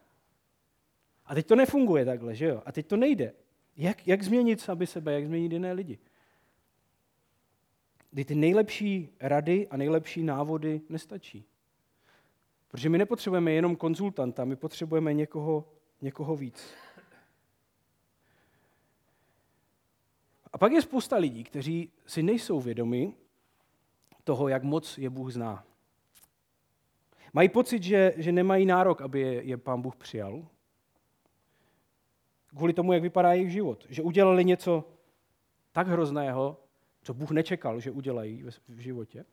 A 1.26 1.36
teď 1.36 1.48
to 1.48 1.56
nefunguje 1.56 2.06
takhle, 2.06 2.36
že 2.36 2.46
jo? 2.46 2.62
A 2.66 2.72
teď 2.72 2.88
to 2.88 2.98
nejde. 2.98 3.34
Jak, 3.78 4.08
jak 4.08 4.24
změnit 4.24 4.62
sami 4.62 4.88
sebe, 4.88 5.14
jak 5.14 5.26
změnit 5.26 5.52
jiné 5.52 5.74
lidi? 5.74 6.00
kdy 8.14 8.26
ty 8.26 8.36
nejlepší 8.36 9.10
rady 9.20 9.68
a 9.68 9.78
nejlepší 9.78 10.24
návody 10.24 10.82
nestačí. 10.90 11.46
Protože 12.68 12.90
my 12.90 12.98
nepotřebujeme 12.98 13.52
jenom 13.52 13.76
konzultanta, 13.76 14.46
my 14.46 14.56
potřebujeme 14.56 15.14
někoho, 15.14 15.70
někoho 16.02 16.36
víc. 16.36 16.74
A 20.54 20.58
pak 20.58 20.72
je 20.72 20.82
spousta 20.82 21.18
lidí, 21.18 21.44
kteří 21.44 21.92
si 22.06 22.24
nejsou 22.24 22.62
vědomi 22.62 23.14
toho, 24.24 24.48
jak 24.48 24.64
moc 24.64 24.98
je 24.98 25.10
Bůh 25.10 25.32
zná. 25.32 25.66
Mají 27.34 27.50
pocit, 27.50 27.84
že, 27.84 28.14
že 28.18 28.32
nemají 28.32 28.66
nárok, 28.66 29.02
aby 29.02 29.20
je, 29.20 29.44
je 29.44 29.58
pán 29.58 29.82
Bůh 29.82 29.96
přijal. 29.96 30.48
Kvůli 32.56 32.74
tomu, 32.74 32.94
jak 32.94 33.02
vypadá 33.02 33.34
jejich 33.34 33.52
život. 33.52 33.86
Že 33.90 34.02
udělali 34.02 34.46
něco 34.46 34.90
tak 35.72 35.88
hrozného, 35.88 36.60
co 37.02 37.14
Bůh 37.14 37.32
nečekal, 37.32 37.80
že 37.80 37.92
udělají 37.92 38.44
v 38.68 38.80
životě, 38.80 39.26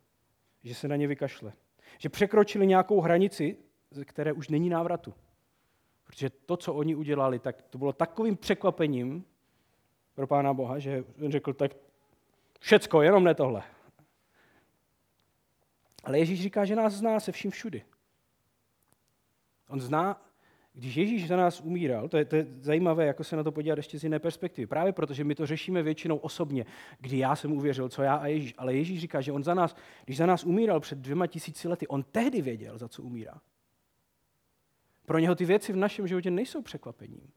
že 0.65 0.75
se 0.75 0.89
na 0.89 0.97
ně 0.97 1.07
vykašle. 1.07 1.53
Že 1.99 2.09
překročili 2.09 2.67
nějakou 2.67 3.01
hranici, 3.01 3.57
ze 3.91 4.05
které 4.05 4.33
už 4.33 4.49
není 4.49 4.69
návratu. 4.69 5.15
Protože 6.05 6.31
to, 6.31 6.57
co 6.57 6.75
oni 6.75 6.95
udělali, 6.95 7.39
tak 7.39 7.63
to 7.63 7.79
bylo 7.79 7.93
takovým 7.93 8.37
překvapením 8.37 9.25
pro 10.15 10.27
Pána 10.27 10.55
Boha, 10.55 10.79
že 10.79 11.05
on 11.25 11.31
řekl, 11.31 11.53
tak 11.53 11.77
všecko, 12.61 13.03
jenom 13.03 13.25
ne 13.25 13.35
tohle. 13.35 13.63
Ale 16.05 16.19
Ježíš 16.19 16.43
říká, 16.43 16.65
že 16.65 16.77
nás 16.77 16.93
zná 16.93 17.21
se 17.21 17.33
vším 17.33 17.51
všudy. 17.51 17.85
On 19.69 19.81
zná 19.81 20.30
když 20.73 20.95
Ježíš 20.95 21.29
za 21.29 21.37
nás 21.37 21.61
umíral, 21.61 22.09
to 22.09 22.17
je, 22.17 22.25
to 22.25 22.37
je 22.37 22.47
zajímavé, 22.61 23.07
jako 23.07 23.25
se 23.25 23.37
na 23.37 23.43
to 23.43 23.53
podívat 23.53 23.79
ještě 23.79 23.99
z 23.99 24.05
jiné 24.05 24.19
perspektivy. 24.19 24.67
Právě 24.67 24.93
protože 24.93 25.25
my 25.25 25.35
to 25.35 25.47
řešíme 25.47 25.83
většinou 25.83 26.17
osobně, 26.17 26.67
kdy 26.99 27.19
já 27.19 27.37
jsem 27.37 27.53
uvěřil, 27.53 27.89
co 27.89 28.03
já 28.03 28.15
a 28.15 28.27
Ježíš. 28.27 28.55
Ale 28.59 28.75
Ježíš 28.75 29.01
říká, 29.01 29.21
že 29.21 29.33
on 29.33 29.45
za 29.45 29.55
nás, 29.55 29.77
když 30.05 30.17
za 30.17 30.27
nás 30.27 30.45
umíral 30.45 30.81
před 30.81 30.99
dvěma 30.99 31.27
tisíci 31.27 31.69
lety, 31.69 31.87
on 31.87 32.03
tehdy 32.03 32.43
věděl, 32.43 32.79
za 32.79 32.89
co 32.89 33.03
umírá. 33.03 33.41
Pro 35.07 35.19
něho 35.19 35.35
ty 35.35 35.45
věci 35.45 35.73
v 35.73 35.77
našem 35.77 36.07
životě 36.07 36.31
nejsou 36.31 36.63
překvapením. 36.63 37.31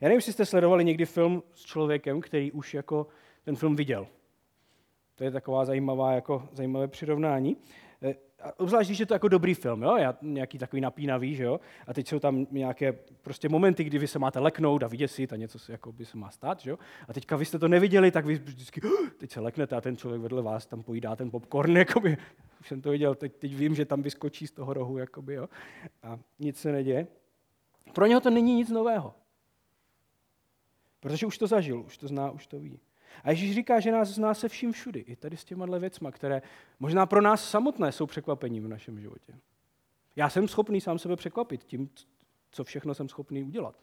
Já 0.00 0.08
nevím, 0.08 0.18
jestli 0.18 0.32
jste 0.32 0.46
sledovali 0.46 0.84
někdy 0.84 1.06
film 1.06 1.42
s 1.54 1.64
člověkem, 1.64 2.20
který 2.20 2.52
už 2.52 2.74
jako 2.74 3.06
ten 3.44 3.56
film 3.56 3.76
viděl. 3.76 4.06
To 5.14 5.24
je 5.24 5.30
taková 5.30 5.64
zajímavá, 5.64 6.12
jako, 6.12 6.48
zajímavé 6.52 6.88
přirovnání. 6.88 7.56
Obzvlášť, 8.56 8.88
když 8.88 8.98
je 8.98 9.06
to 9.06 9.14
jako 9.14 9.28
dobrý 9.28 9.54
film, 9.54 9.82
jo? 9.82 9.96
Já, 9.96 10.14
nějaký 10.22 10.58
takový 10.58 10.80
napínavý, 10.80 11.34
že 11.34 11.44
jo? 11.44 11.60
A 11.86 11.94
teď 11.94 12.08
jsou 12.08 12.18
tam 12.18 12.46
nějaké 12.50 12.92
prostě 13.22 13.48
momenty, 13.48 13.84
kdy 13.84 13.98
vy 13.98 14.06
se 14.06 14.18
máte 14.18 14.38
leknout 14.38 14.82
a 14.82 14.86
vyděsit 14.86 15.32
a 15.32 15.36
něco 15.36 15.58
se, 15.58 15.72
jako 15.72 15.92
by 15.92 16.04
se 16.04 16.16
má 16.16 16.30
stát, 16.30 16.60
že 16.60 16.70
jo? 16.70 16.78
A 17.08 17.12
teďka 17.12 17.36
vy 17.36 17.44
jste 17.44 17.58
to 17.58 17.68
neviděli, 17.68 18.10
tak 18.10 18.26
vy 18.26 18.34
vždycky, 18.34 18.80
teď 19.18 19.30
se 19.30 19.40
leknete 19.40 19.76
a 19.76 19.80
ten 19.80 19.96
člověk 19.96 20.22
vedle 20.22 20.42
vás 20.42 20.66
tam 20.66 20.82
pojídá 20.82 21.16
ten 21.16 21.30
popcorn, 21.30 21.76
jakoby. 21.76 22.16
Už 22.60 22.68
jsem 22.68 22.80
to 22.80 22.90
viděl, 22.90 23.14
teď, 23.14 23.36
teď 23.36 23.54
vím, 23.54 23.74
že 23.74 23.84
tam 23.84 24.02
vyskočí 24.02 24.46
z 24.46 24.52
toho 24.52 24.74
rohu, 24.74 24.98
jakoby, 24.98 25.34
jo? 25.34 25.48
A 26.02 26.18
nic 26.38 26.60
se 26.60 26.72
neděje. 26.72 27.06
Pro 27.92 28.06
něho 28.06 28.20
to 28.20 28.30
není 28.30 28.54
nic 28.54 28.70
nového. 28.70 29.14
Protože 31.00 31.26
už 31.26 31.38
to 31.38 31.46
zažil, 31.46 31.80
už 31.80 31.98
to 31.98 32.08
zná, 32.08 32.30
už 32.30 32.46
to 32.46 32.58
ví. 32.58 32.80
A 33.24 33.30
Ježíš 33.30 33.54
říká, 33.54 33.80
že 33.80 33.92
nás 33.92 34.08
zná 34.08 34.34
se 34.34 34.48
vším 34.48 34.72
všudy, 34.72 35.00
i 35.00 35.16
tady 35.16 35.36
s 35.36 35.44
těma 35.44 35.78
věcma, 35.78 36.10
které 36.10 36.42
možná 36.80 37.06
pro 37.06 37.20
nás 37.20 37.50
samotné 37.50 37.92
jsou 37.92 38.06
překvapením 38.06 38.64
v 38.64 38.68
našem 38.68 39.00
životě. 39.00 39.34
Já 40.16 40.30
jsem 40.30 40.48
schopný 40.48 40.80
sám 40.80 40.98
sebe 40.98 41.16
překvapit 41.16 41.64
tím, 41.64 41.90
co 42.50 42.64
všechno 42.64 42.94
jsem 42.94 43.08
schopný 43.08 43.42
udělat. 43.42 43.74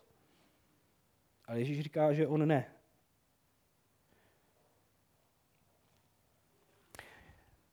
Ale 1.46 1.60
Ježíš 1.60 1.82
říká, 1.82 2.14
že 2.14 2.28
on 2.28 2.48
ne. 2.48 2.72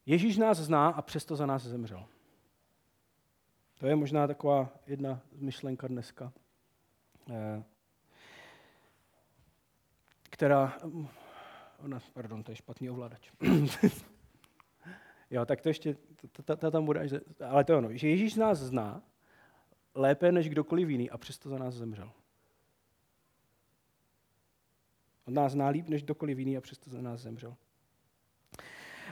Ježíš 0.07 0.37
nás 0.37 0.59
zná 0.59 0.89
a 0.89 1.03
přesto 1.03 1.37
za 1.37 1.47
nás 1.47 1.63
zemřel. 1.63 2.07
To 3.79 3.87
je 3.87 3.97
možná 3.97 4.27
taková 4.27 4.73
jedna 4.87 5.21
myšlenka 5.33 5.89
dneska, 5.89 6.33
eh, 7.31 7.65
která 10.23 10.79
Ona, 11.85 12.01
pardon, 12.13 12.43
to 12.43 12.53
je 12.53 12.57
špatný 12.57 12.91
ovladač. 12.91 13.31
jo, 15.31 15.45
tak 15.45 15.61
to 15.61 15.69
ještě, 15.69 15.97
to 16.59 16.71
tam 16.71 16.85
bude, 16.85 17.09
ale 17.45 17.65
to 17.65 17.73
je 17.73 17.77
ono, 17.79 17.97
že 17.97 18.09
Ježíš 18.09 18.35
nás 18.35 18.59
zná 18.59 19.03
lépe 19.95 20.33
než 20.33 20.49
kdokoliv 20.49 20.89
jiný 20.89 21.11
a 21.11 21.19
přesto 21.19 21.49
za 21.49 21.59
nás 21.59 21.75
zemřel. 21.75 22.13
On 25.27 25.35
nás 25.35 25.53
zná 25.53 25.69
líp 25.69 25.89
než 25.89 26.03
kdokoliv 26.03 26.39
jiný 26.39 26.57
a 26.57 26.61
přesto 26.61 26.91
za 26.91 27.01
nás 27.01 27.21
zemřel. 27.21 27.57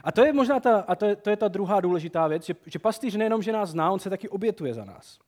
A 0.03 0.11
to 0.11 0.25
je 0.25 0.33
možná 0.33 0.59
ta, 0.59 0.79
a 0.79 0.95
to 0.95 1.05
je, 1.05 1.15
to 1.15 1.29
je 1.29 1.37
ta 1.37 1.47
druhá 1.47 1.81
důležitá 1.81 2.27
věc, 2.27 2.45
že, 2.45 2.55
že 2.65 2.79
pastýř 2.79 3.15
nejenom, 3.15 3.41
že 3.41 3.51
nás 3.51 3.69
zná, 3.69 3.91
on 3.91 3.99
se 3.99 4.09
taky 4.09 4.29
obětuje 4.29 4.73
za 4.73 4.85
nás. 4.85 5.19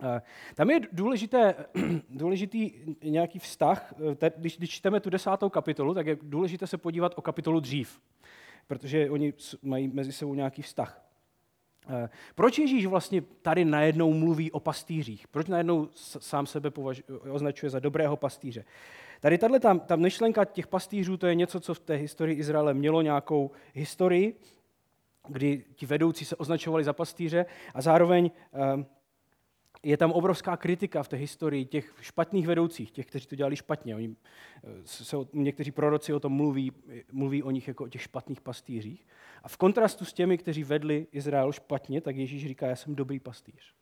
Eh, 0.00 0.22
tam 0.54 0.70
je 0.70 0.80
důležité, 0.92 1.54
důležitý 2.10 2.72
nějaký 3.04 3.38
vztah, 3.38 3.94
eh, 4.22 4.30
když, 4.36 4.58
když 4.58 4.70
čteme 4.70 5.00
tu 5.00 5.10
desátou 5.10 5.48
kapitolu, 5.48 5.94
tak 5.94 6.06
je 6.06 6.16
důležité 6.22 6.66
se 6.66 6.78
podívat 6.78 7.12
o 7.16 7.22
kapitolu 7.22 7.60
dřív. 7.60 8.00
protože 8.66 9.10
oni 9.10 9.32
mají 9.62 9.88
mezi 9.88 10.12
sebou 10.12 10.34
nějaký 10.34 10.62
vztah. 10.62 11.04
Eh, 11.88 12.08
proč 12.34 12.58
Ježíš 12.58 12.86
vlastně 12.86 13.22
tady 13.42 13.64
najednou 13.64 14.12
mluví 14.12 14.52
o 14.52 14.60
pastýřích? 14.60 15.28
Proč 15.28 15.46
najednou 15.46 15.88
sám 15.94 16.46
sebe 16.46 16.70
považ, 16.70 17.02
označuje 17.30 17.70
za 17.70 17.78
dobrého 17.80 18.16
pastýře? 18.16 18.64
Tady 19.20 19.38
tahle 19.38 19.60
ta, 19.60 19.78
ta 19.78 19.96
myšlenka 19.96 20.44
těch 20.44 20.66
pastýřů, 20.66 21.16
to 21.16 21.26
je 21.26 21.34
něco, 21.34 21.60
co 21.60 21.74
v 21.74 21.78
té 21.78 21.94
historii 21.94 22.38
Izraele 22.38 22.74
mělo 22.74 23.02
nějakou 23.02 23.50
historii, 23.74 24.40
kdy 25.28 25.64
ti 25.74 25.86
vedoucí 25.86 26.24
se 26.24 26.36
označovali 26.36 26.84
za 26.84 26.92
pastýře 26.92 27.46
a 27.74 27.82
zároveň 27.82 28.30
je 29.82 29.96
tam 29.96 30.12
obrovská 30.12 30.56
kritika 30.56 31.02
v 31.02 31.08
té 31.08 31.16
historii 31.16 31.64
těch 31.64 31.94
špatných 32.00 32.46
vedoucích, 32.46 32.90
těch, 32.90 33.06
kteří 33.06 33.26
to 33.26 33.36
dělali 33.36 33.56
špatně. 33.56 33.96
Oni 33.96 34.16
eh, 34.64 34.68
se, 34.84 35.16
někteří 35.32 35.70
proroci 35.70 36.12
o 36.12 36.20
tom 36.20 36.32
mluví, 36.32 36.72
mluví 37.12 37.42
o 37.42 37.50
nich 37.50 37.68
jako 37.68 37.84
o 37.84 37.88
těch 37.88 38.02
špatných 38.02 38.40
pastýřích. 38.40 39.06
A 39.42 39.48
v 39.48 39.56
kontrastu 39.56 40.04
s 40.04 40.12
těmi, 40.12 40.38
kteří 40.38 40.64
vedli 40.64 41.06
Izrael 41.12 41.52
špatně, 41.52 42.00
tak 42.00 42.16
Ježíš 42.16 42.46
říká, 42.46 42.66
já 42.66 42.76
jsem 42.76 42.94
dobrý 42.94 43.20
pastýř. 43.20 43.74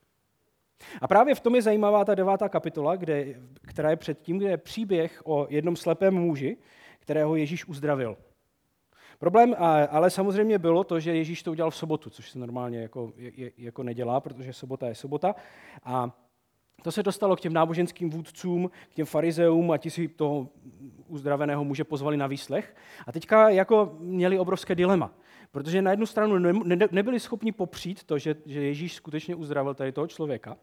A 1.00 1.08
právě 1.08 1.34
v 1.34 1.40
tom 1.40 1.54
je 1.54 1.62
zajímavá 1.62 2.04
ta 2.04 2.14
devátá 2.14 2.48
kapitola, 2.48 2.96
kde, 2.96 3.40
která 3.62 3.90
je 3.90 3.96
předtím, 3.96 4.38
kde 4.38 4.48
je 4.48 4.56
příběh 4.56 5.22
o 5.24 5.46
jednom 5.50 5.76
slepém 5.76 6.14
muži, 6.14 6.56
kterého 6.98 7.36
Ježíš 7.36 7.68
uzdravil. 7.68 8.16
Problém 9.20 9.56
ale 9.90 10.10
samozřejmě 10.10 10.58
bylo 10.58 10.84
to, 10.84 11.00
že 11.00 11.14
Ježíš 11.14 11.42
to 11.42 11.50
udělal 11.50 11.70
v 11.70 11.76
sobotu, 11.76 12.10
což 12.10 12.30
se 12.30 12.38
normálně 12.38 12.80
jako, 12.80 13.12
jako 13.58 13.82
nedělá, 13.82 14.20
protože 14.20 14.52
sobota 14.52 14.86
je 14.86 14.94
sobota. 14.94 15.34
A 15.84 16.16
to 16.82 16.92
se 16.92 17.02
dostalo 17.02 17.36
k 17.36 17.40
těm 17.40 17.52
náboženským 17.52 18.10
vůdcům, 18.10 18.70
k 18.90 18.94
těm 18.94 19.06
farizeům 19.06 19.70
a 19.70 19.78
ti 19.78 19.90
si 19.90 20.08
toho 20.08 20.48
uzdraveného 21.08 21.64
muže 21.64 21.84
pozvali 21.84 22.16
na 22.16 22.26
výslech. 22.26 22.76
A 23.06 23.12
teďka 23.12 23.48
jako 23.48 23.96
měli 23.98 24.38
obrovské 24.38 24.74
dilema, 24.74 25.12
protože 25.50 25.82
na 25.82 25.90
jednu 25.90 26.06
stranu 26.06 26.38
nebyli 26.90 27.20
schopni 27.20 27.52
popřít 27.52 28.04
to, 28.04 28.18
že, 28.18 28.36
že 28.46 28.62
Ježíš 28.62 28.94
skutečně 28.94 29.34
uzdravil 29.34 29.74
tady 29.74 29.92
toho 29.92 30.06
člověka. 30.06 30.56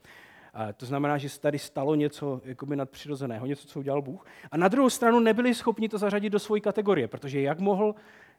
A 0.53 0.73
to 0.73 0.85
znamená, 0.85 1.17
že 1.17 1.29
se 1.29 1.41
tady 1.41 1.59
stalo 1.59 1.95
něco 1.95 2.41
jakoby 2.45 2.75
nadpřirozeného, 2.75 3.45
něco, 3.45 3.67
co 3.67 3.79
udělal 3.79 4.01
Bůh. 4.01 4.25
A 4.51 4.57
na 4.57 4.67
druhou 4.67 4.89
stranu 4.89 5.19
nebyli 5.19 5.53
schopni 5.53 5.89
to 5.89 5.97
zařadit 5.97 6.29
do 6.29 6.39
své 6.39 6.59
kategorie, 6.59 7.07
protože 7.07 7.41
jak 7.41 7.59
mohl 7.59 7.95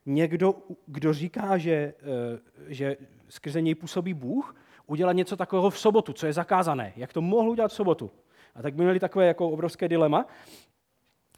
někdo, 0.08 0.54
kdo 0.86 1.12
říká, 1.12 1.58
že, 1.58 1.72
eh, 1.72 1.94
že 2.68 2.96
skrze 3.28 3.60
něj 3.60 3.74
působí 3.74 4.14
Bůh, 4.14 4.56
udělat 4.86 5.12
něco 5.12 5.36
takového 5.36 5.70
v 5.70 5.78
sobotu, 5.78 6.12
co 6.12 6.26
je 6.26 6.32
zakázané. 6.32 6.92
Jak 6.96 7.12
to 7.12 7.20
mohl 7.20 7.50
udělat 7.50 7.68
v 7.68 7.74
sobotu? 7.74 8.10
A 8.54 8.62
tak 8.62 8.74
by 8.74 8.82
měli 8.82 9.00
takové 9.00 9.26
jako 9.26 9.50
obrovské 9.50 9.88
dilema. 9.88 10.26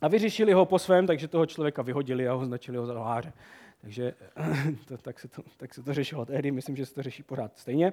A 0.00 0.09
vyřešili 0.09 0.52
ho 0.52 0.66
po 0.66 0.78
svém, 0.78 1.06
takže 1.06 1.28
toho 1.28 1.46
člověka 1.46 1.83
vyhodili 1.83 2.28
a 2.28 2.35
označili 2.35 2.78
ho 2.78 2.87
za 2.87 2.92
lháře. 2.92 3.33
Takže 3.80 4.14
to, 4.88 4.98
tak, 4.98 5.20
se 5.20 5.28
to, 5.28 5.42
tak 5.56 5.74
se 5.74 5.83
to 5.83 5.94
řešilo 5.94 6.26
tehdy, 6.26 6.50
myslím, 6.50 6.76
že 6.76 6.87
se 6.87 6.94
to 6.94 7.02
řeší 7.02 7.22
pořád 7.22 7.59
stejně. 7.59 7.92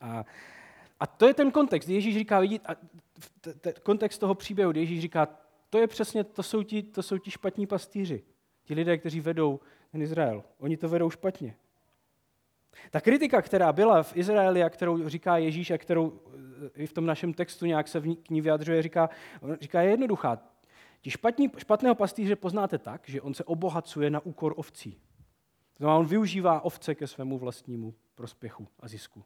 A, 0.00 0.24
a 1.00 1.06
to 1.06 1.26
je 1.26 1.34
ten 1.34 1.50
kontext. 1.50 1.88
Ježíš 1.88 2.14
říká, 2.14 2.40
vidíte, 2.40 2.66
a 2.68 2.76
t, 3.40 3.54
t, 3.54 3.72
kontext 3.82 4.20
toho 4.20 4.34
příběhu, 4.34 4.72
Ježíš 4.74 5.00
říká, 5.00 5.28
to 5.70 5.78
je 5.78 5.86
přesně, 5.86 6.24
to 6.24 6.42
jsou 6.42 6.62
ti, 6.62 6.82
to 6.82 7.02
jsou 7.02 7.18
ti 7.18 7.30
špatní 7.30 7.66
pastýři. 7.66 8.22
Ti 8.68 8.74
lidé, 8.74 8.98
kteří 8.98 9.20
vedou 9.20 9.60
ten 9.92 10.02
Izrael, 10.02 10.44
oni 10.58 10.76
to 10.76 10.88
vedou 10.88 11.10
špatně. 11.10 11.54
Ta 12.90 13.00
kritika, 13.00 13.42
která 13.42 13.72
byla 13.72 14.02
v 14.02 14.16
Izraeli 14.16 14.62
a 14.62 14.70
kterou 14.70 15.08
říká 15.08 15.36
Ježíš 15.36 15.70
a 15.70 15.78
kterou 15.78 16.20
eh, 16.76 16.82
i 16.82 16.86
v 16.86 16.92
tom 16.92 17.06
našem 17.06 17.34
textu 17.34 17.66
nějak 17.66 17.88
se 17.88 18.00
k 18.00 18.30
ní 18.30 18.40
vyjadřuje, 18.40 18.82
říká, 18.82 19.10
říká 19.60 19.82
je 19.82 19.90
jednoduchá. 19.90 20.38
Ti 21.00 21.10
špatní, 21.10 21.50
špatného 21.58 21.94
pastýře 21.94 22.36
poznáte 22.36 22.78
tak, 22.78 23.08
že 23.08 23.22
on 23.22 23.34
se 23.34 23.44
obohacuje 23.44 24.10
na 24.10 24.20
úkor 24.20 24.54
ovcí. 24.56 24.92
To 24.92 25.76
znamená, 25.76 25.98
on 25.98 26.06
využívá 26.06 26.60
ovce 26.60 26.94
ke 26.94 27.06
svému 27.06 27.38
vlastnímu 27.38 27.94
prospěchu 28.14 28.68
a 28.80 28.88
zisku. 28.88 29.24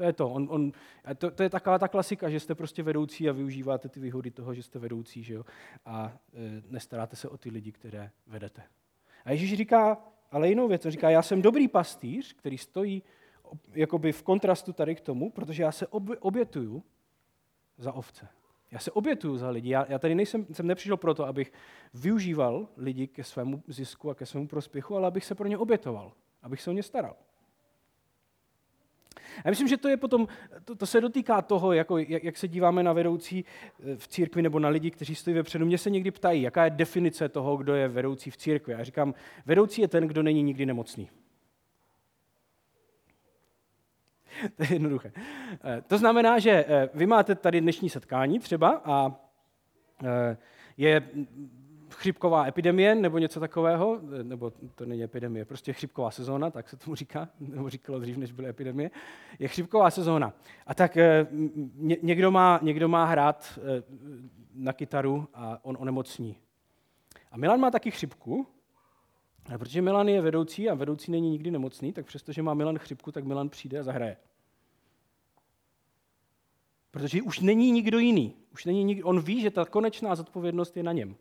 To 0.00 0.04
je 0.04 0.12
to. 0.12 0.30
On, 0.30 0.46
on, 0.50 0.72
to, 1.18 1.30
to 1.30 1.42
je 1.42 1.50
taková 1.50 1.78
ta 1.78 1.88
klasika, 1.88 2.30
že 2.30 2.40
jste 2.40 2.54
prostě 2.54 2.82
vedoucí 2.82 3.28
a 3.28 3.32
využíváte 3.32 3.88
ty 3.88 4.00
výhody 4.00 4.30
toho, 4.30 4.54
že 4.54 4.62
jste 4.62 4.78
vedoucí, 4.78 5.22
že 5.22 5.34
jo? 5.34 5.44
a 5.84 6.12
e, 6.34 6.62
nestaráte 6.68 7.16
se 7.16 7.28
o 7.28 7.36
ty 7.36 7.50
lidi, 7.50 7.72
které 7.72 8.10
vedete. 8.26 8.62
A 9.24 9.30
Ježíš 9.30 9.54
říká, 9.54 9.98
ale 10.30 10.48
jinou 10.48 10.68
věc, 10.68 10.84
on 10.84 10.90
říká, 10.90 11.10
já 11.10 11.22
jsem 11.22 11.42
dobrý 11.42 11.68
pastýř, 11.68 12.32
který 12.32 12.58
stojí 12.58 13.02
jakoby 13.72 14.12
v 14.12 14.22
kontrastu 14.22 14.72
tady 14.72 14.94
k 14.94 15.00
tomu, 15.00 15.30
protože 15.30 15.62
já 15.62 15.72
se 15.72 15.86
obětuju 16.20 16.82
za 17.78 17.92
ovce. 17.92 18.28
Já 18.70 18.78
se 18.78 18.90
obětuju 18.90 19.36
za 19.36 19.50
lidi. 19.50 19.70
Já, 19.70 19.86
já 19.88 19.98
tady 19.98 20.14
nejsem, 20.14 20.46
jsem 20.52 20.66
nepřišel 20.66 20.96
proto, 20.96 21.26
abych 21.26 21.52
využíval 21.94 22.68
lidi 22.76 23.06
ke 23.06 23.24
svému 23.24 23.62
zisku 23.66 24.10
a 24.10 24.14
ke 24.14 24.26
svému 24.26 24.48
prospěchu, 24.48 24.96
ale 24.96 25.08
abych 25.08 25.24
se 25.24 25.34
pro 25.34 25.48
ně 25.48 25.58
obětoval, 25.58 26.12
abych 26.42 26.62
se 26.62 26.70
o 26.70 26.72
ně 26.72 26.82
staral. 26.82 27.16
Já 29.44 29.50
myslím, 29.50 29.68
že 29.68 29.76
to 29.76 29.88
je 29.88 29.96
potom, 29.96 30.28
to, 30.64 30.74
to 30.74 30.86
se 30.86 31.00
dotýká 31.00 31.42
toho, 31.42 31.72
jako, 31.72 31.98
jak, 31.98 32.24
jak 32.24 32.36
se 32.36 32.48
díváme 32.48 32.82
na 32.82 32.92
vedoucí 32.92 33.44
eh, 33.44 33.96
v 33.96 34.08
církvi 34.08 34.42
nebo 34.42 34.58
na 34.58 34.68
lidi, 34.68 34.90
kteří 34.90 35.14
stojí 35.14 35.36
vepředu. 35.36 35.66
Mě 35.66 35.78
se 35.78 35.90
někdy 35.90 36.10
ptají, 36.10 36.42
jaká 36.42 36.64
je 36.64 36.70
definice 36.70 37.28
toho, 37.28 37.56
kdo 37.56 37.74
je 37.74 37.88
vedoucí 37.88 38.30
v 38.30 38.36
církvi. 38.36 38.72
Já 38.72 38.84
říkám, 38.84 39.14
vedoucí 39.46 39.82
je 39.82 39.88
ten, 39.88 40.08
kdo 40.08 40.22
není 40.22 40.42
nikdy 40.42 40.66
nemocný. 40.66 41.10
To 44.56 44.62
je 44.62 44.72
jednoduché. 44.72 45.12
Eh, 45.64 45.82
to 45.86 45.98
znamená, 45.98 46.38
že 46.38 46.64
eh, 46.68 46.88
vy 46.94 47.06
máte 47.06 47.34
tady 47.34 47.60
dnešní 47.60 47.90
setkání 47.90 48.38
třeba 48.38 48.82
a 48.84 49.16
je 50.76 51.02
chřipková 52.00 52.46
epidemie 52.46 52.94
nebo 52.94 53.18
něco 53.18 53.40
takového, 53.40 54.00
nebo 54.22 54.52
to 54.74 54.86
není 54.86 55.02
epidemie, 55.02 55.44
prostě 55.44 55.72
chřipková 55.72 56.10
sezóna, 56.10 56.50
tak 56.50 56.68
se 56.68 56.76
tomu 56.76 56.94
říká, 56.94 57.28
nebo 57.40 57.70
říkalo 57.70 57.98
dřív, 57.98 58.16
než 58.16 58.32
byly 58.32 58.48
epidemie, 58.48 58.90
je 59.38 59.48
chřipková 59.48 59.90
sezóna. 59.90 60.32
A 60.66 60.74
tak 60.74 60.96
eh, 60.96 61.26
někdo 62.02 62.30
má, 62.30 62.58
někdo 62.62 62.88
má 62.88 63.04
hrát 63.04 63.58
eh, 63.58 63.82
na 64.54 64.72
kytaru 64.72 65.28
a 65.34 65.64
on 65.64 65.76
onemocní. 65.80 66.36
A 67.30 67.36
Milan 67.36 67.60
má 67.60 67.70
taky 67.70 67.90
chřipku, 67.90 68.46
a 69.54 69.58
protože 69.58 69.82
Milan 69.82 70.08
je 70.08 70.20
vedoucí 70.20 70.70
a 70.70 70.74
vedoucí 70.74 71.10
není 71.10 71.30
nikdy 71.30 71.50
nemocný, 71.50 71.92
tak 71.92 72.06
přestože 72.06 72.42
má 72.42 72.54
Milan 72.54 72.78
chřipku, 72.78 73.12
tak 73.12 73.24
Milan 73.24 73.48
přijde 73.48 73.78
a 73.78 73.82
zahraje. 73.82 74.16
Protože 76.90 77.22
už 77.22 77.40
není 77.40 77.70
nikdo 77.70 77.98
jiný. 77.98 78.36
Už 78.52 78.64
není 78.64 78.84
nikdo, 78.84 79.06
on 79.06 79.20
ví, 79.20 79.40
že 79.40 79.50
ta 79.50 79.64
konečná 79.64 80.14
zodpovědnost 80.14 80.76
je 80.76 80.82
na 80.82 80.92
něm. 80.92 81.16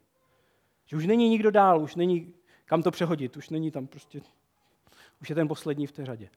Že 0.89 0.97
už 0.97 1.05
není 1.05 1.29
nikdo 1.29 1.51
dál, 1.51 1.81
už 1.81 1.95
není 1.95 2.33
kam 2.69 2.83
to 2.83 2.91
přehodit, 2.91 3.37
už 3.37 3.49
není 3.49 3.71
tam 3.71 3.87
prostě, 3.87 4.21
už 5.21 5.29
je 5.29 5.35
ten 5.35 5.47
poslední 5.47 5.87
v 5.87 5.91
té 5.91 6.05
řadě. 6.05 6.29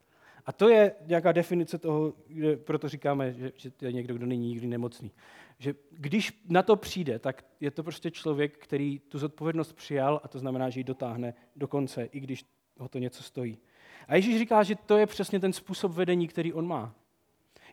A 0.46 0.52
to 0.52 0.68
je 0.68 0.94
nějaká 1.06 1.32
definice 1.32 1.78
toho, 1.78 2.14
kde 2.26 2.56
proto 2.56 2.88
říkáme, 2.88 3.32
že, 3.32 3.52
že 3.56 3.72
je 3.82 3.92
někdo, 3.92 4.14
kdo 4.14 4.26
není 4.26 4.48
nikdy 4.48 4.66
nemocný. 4.66 5.10
Že 5.58 5.74
když 5.90 6.42
na 6.48 6.62
to 6.62 6.76
přijde, 6.76 7.18
tak 7.18 7.44
je 7.60 7.70
to 7.70 7.82
prostě 7.82 8.10
člověk, 8.10 8.58
který 8.58 8.98
tu 8.98 9.18
zodpovědnost 9.18 9.72
přijal 9.72 10.20
a 10.24 10.28
to 10.28 10.38
znamená, 10.38 10.70
že 10.70 10.80
ji 10.80 10.84
dotáhne 10.84 11.34
do 11.56 11.68
konce, 11.68 12.04
i 12.04 12.20
když 12.20 12.44
ho 12.78 12.88
to 12.88 12.98
něco 12.98 13.22
stojí. 13.22 13.58
A 14.08 14.14
Ježíš 14.14 14.38
říká, 14.38 14.62
že 14.62 14.76
to 14.76 14.96
je 14.96 15.06
přesně 15.06 15.40
ten 15.40 15.52
způsob 15.52 15.92
vedení, 15.92 16.28
který 16.28 16.52
on 16.52 16.66
má. 16.66 16.94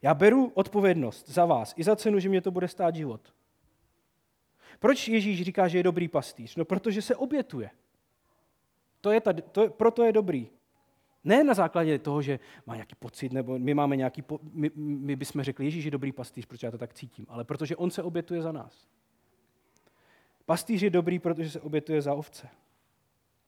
Já 0.02 0.14
beru 0.14 0.52
odpovědnost 0.54 1.30
za 1.30 1.46
vás 1.46 1.74
i 1.78 1.84
za 1.84 1.96
cenu, 1.96 2.20
že 2.20 2.30
mě 2.30 2.42
to 2.42 2.52
bude 2.52 2.68
stát 2.68 2.96
život. 2.96 3.34
Proč 4.80 5.08
Ježíš 5.08 5.44
říká, 5.44 5.68
že 5.68 5.78
je 5.78 5.84
dobrý 5.84 6.08
pastýř? 6.08 6.56
No, 6.56 6.66
protože 6.66 7.02
se 7.02 7.16
obětuje. 7.16 7.70
To 9.02 9.12
je 9.12 9.22
tady, 9.22 9.42
to 9.42 9.64
je, 9.64 9.70
proto 9.70 10.04
je 10.04 10.12
dobrý. 10.12 10.50
Ne 11.24 11.44
na 11.44 11.54
základě 11.54 12.00
toho, 12.00 12.22
že 12.22 12.40
má 12.66 12.76
nějaký 12.76 12.96
pocit, 13.00 13.34
nebo 13.34 13.60
my 13.60 13.74
máme 13.74 13.96
nějaký, 13.96 14.22
po, 14.22 14.40
my, 14.54 14.72
my 14.76 15.16
bychom 15.16 15.44
řekli, 15.44 15.66
Ježíš 15.66 15.86
je 15.86 15.92
dobrý 15.92 16.12
pastýř, 16.12 16.46
protože 16.46 16.68
já 16.68 16.72
to 16.72 16.78
tak 16.78 16.94
cítím, 16.94 17.26
ale 17.30 17.44
protože 17.44 17.76
on 17.76 17.92
se 17.92 18.04
obětuje 18.04 18.42
za 18.42 18.52
nás. 18.52 18.88
Pastýř 20.46 20.82
je 20.82 20.90
dobrý, 20.90 21.20
protože 21.20 21.50
se 21.50 21.62
obětuje 21.62 22.02
za 22.02 22.14
ovce. 22.14 22.50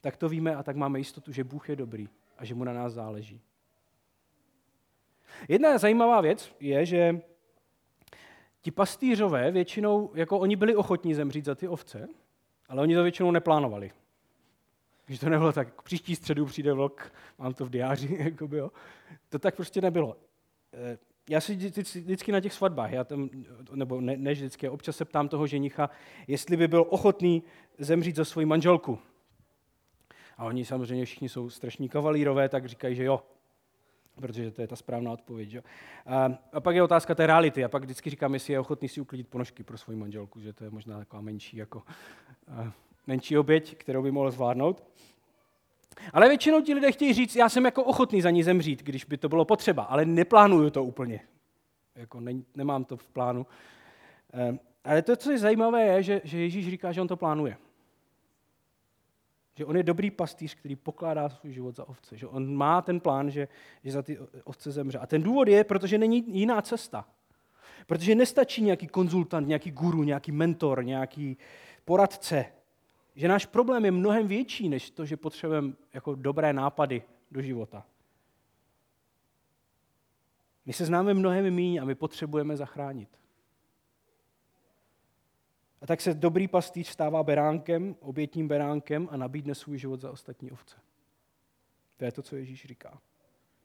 Tak 0.01 0.17
to 0.17 0.29
víme 0.29 0.55
a 0.55 0.63
tak 0.63 0.75
máme 0.75 0.99
jistotu, 0.99 1.31
že 1.31 1.43
Bůh 1.43 1.69
je 1.69 1.75
dobrý 1.75 2.09
a 2.37 2.45
že 2.45 2.55
mu 2.55 2.63
na 2.63 2.73
nás 2.73 2.93
záleží. 2.93 3.41
Jedna 5.47 5.77
zajímavá 5.77 6.21
věc 6.21 6.55
je, 6.59 6.85
že 6.85 7.21
ti 8.62 8.71
pastýřové 8.71 9.52
většinou, 9.52 10.12
jako 10.15 10.39
oni 10.39 10.56
byli 10.56 10.76
ochotní 10.76 11.13
zemřít 11.13 11.45
za 11.45 11.56
ty 11.56 11.67
ovce, 11.67 12.08
ale 12.67 12.82
oni 12.82 12.95
to 12.95 13.04
většinou 13.04 13.32
neplánovali. 13.32 13.91
Když 15.06 15.19
to 15.19 15.30
nebylo 15.30 15.52
tak, 15.52 15.82
příští 15.82 16.15
středu 16.15 16.45
přijde 16.45 16.74
vlk, 16.74 17.13
mám 17.38 17.54
to 17.54 17.65
v 17.65 17.69
diáři, 17.69 18.17
jako 18.24 18.47
by, 18.47 18.58
jo. 18.58 18.71
to 19.30 19.39
tak 19.39 19.56
prostě 19.56 19.82
nebylo. 19.82 20.17
Eh, 20.74 20.97
já 21.30 21.41
si 21.41 21.56
vždycky 21.56 22.32
na 22.32 22.39
těch 22.39 22.54
svatbách, 22.54 22.91
já 22.91 23.04
tam, 23.04 23.30
nebo 23.74 24.02
ne, 24.02 24.17
ne 24.17 24.32
vždycky, 24.32 24.69
občas 24.69 24.97
se 24.97 25.06
ptám 25.06 25.30
toho 25.30 25.47
ženicha, 25.47 25.89
jestli 26.28 26.58
by 26.58 26.67
byl 26.67 26.86
ochotný 26.89 27.43
zemřít 27.78 28.15
za 28.15 28.26
svoji 28.26 28.45
manželku. 28.45 29.00
A 30.38 30.45
oni 30.45 30.65
samozřejmě 30.65 31.06
všichni 31.06 31.30
jsou 31.30 31.50
strašní 31.50 31.89
kavalírové, 31.89 32.50
tak 32.50 32.65
říkají, 32.65 32.95
že 32.95 33.04
jo 33.04 33.24
protože 34.15 34.52
to 34.52 34.62
je 34.62 34.67
ta 34.67 34.76
správná 34.76 35.12
odpověď. 35.12 35.50
Že? 35.50 35.63
A, 36.06 36.32
a 36.54 36.60
pak 36.60 36.76
je 36.76 36.84
otázka 36.84 37.15
té 37.15 37.28
reality. 37.28 37.63
A 37.63 37.69
pak 37.69 37.84
vždycky 37.84 38.10
říkám, 38.10 38.34
jestli 38.34 38.54
je 38.54 38.60
ochotný 38.60 38.88
si 38.88 39.02
uklidit 39.02 39.28
ponožky 39.28 39.63
pro 39.63 39.78
svoji 39.78 40.00
manželku, 40.00 40.39
že 40.39 40.54
to 40.54 40.63
je 40.63 40.69
možná 40.69 40.97
taková 40.97 41.21
menší, 41.21 41.58
jako, 41.58 41.84
a, 42.47 42.71
menší 43.08 43.38
oběť, 43.38 43.76
kterou 43.78 44.04
by 44.04 44.12
mohl 44.12 44.32
zvládnout. 44.32 44.84
Ale 46.13 46.28
většinou 46.28 46.62
ti 46.62 46.74
lidé 46.74 46.91
chtějí 46.91 47.13
říct, 47.13 47.36
já 47.36 47.50
jsem 47.50 47.65
jako 47.65 47.84
ochotný 47.84 48.21
za 48.21 48.30
ní 48.30 48.43
zemřít, 48.43 48.84
když 48.84 49.06
by 49.06 49.17
to 49.17 49.30
bylo 49.30 49.45
potřeba, 49.45 49.84
ale 49.84 50.06
neplánuju 50.06 50.69
to 50.69 50.84
úplně. 50.84 51.19
Jako 51.95 52.19
ne, 52.19 52.32
nemám 52.56 52.86
to 52.86 52.97
v 52.97 53.08
plánu. 53.08 53.45
Eh, 54.34 54.60
ale 54.84 55.02
to, 55.02 55.15
co 55.15 55.32
je 55.32 55.38
zajímavé, 55.38 55.86
je, 55.86 56.04
že, 56.04 56.21
že 56.24 56.39
Ježíš 56.39 56.69
říká, 56.69 56.91
že 56.91 57.02
on 57.02 57.08
to 57.08 57.17
plánuje. 57.17 57.58
Že 59.55 59.65
on 59.65 59.77
je 59.77 59.83
dobrý 59.83 60.11
pastýř, 60.11 60.55
který 60.55 60.75
pokládá 60.75 61.29
svůj 61.29 61.53
život 61.53 61.75
za 61.75 61.87
ovce. 61.87 62.17
Že 62.17 62.27
on 62.27 62.55
má 62.55 62.81
ten 62.81 62.99
plán, 62.99 63.31
že, 63.31 63.47
že 63.83 63.91
za 63.91 64.01
ty 64.01 64.19
ovce 64.43 64.71
zemře. 64.71 64.97
A 64.97 65.07
ten 65.07 65.23
důvod 65.23 65.47
je, 65.47 65.63
protože 65.63 65.97
není 65.97 66.23
jiná 66.27 66.61
cesta. 66.61 67.05
Protože 67.87 68.15
nestačí 68.15 68.63
nějaký 68.63 68.87
konzultant, 68.87 69.47
nějaký 69.47 69.71
guru, 69.71 70.03
nějaký 70.03 70.31
mentor, 70.31 70.85
nějaký 70.85 71.37
poradce. 71.85 72.45
Že 73.15 73.27
náš 73.27 73.45
problém 73.45 73.85
je 73.85 73.91
mnohem 73.91 74.27
větší, 74.27 74.69
než 74.69 74.89
to, 74.89 75.05
že 75.05 75.17
potřebujeme 75.17 75.73
jako 75.93 76.15
dobré 76.15 76.53
nápady 76.53 77.03
do 77.31 77.41
života. 77.41 77.85
My 80.65 80.73
se 80.73 80.85
známe 80.85 81.13
mnohem 81.13 81.55
méně 81.55 81.81
a 81.81 81.85
my 81.85 81.95
potřebujeme 81.95 82.57
zachránit. 82.57 83.20
A 85.81 85.87
tak 85.87 86.01
se 86.01 86.13
dobrý 86.13 86.47
pastýř 86.47 86.87
stává 86.87 87.23
beránkem, 87.23 87.95
obětním 87.99 88.47
beránkem 88.47 89.07
a 89.11 89.17
nabídne 89.17 89.55
svůj 89.55 89.77
život 89.77 90.01
za 90.01 90.11
ostatní 90.11 90.51
ovce. 90.51 90.75
To 91.97 92.05
je 92.05 92.11
to, 92.11 92.21
co 92.21 92.35
Ježíš 92.35 92.65
říká. 92.65 93.01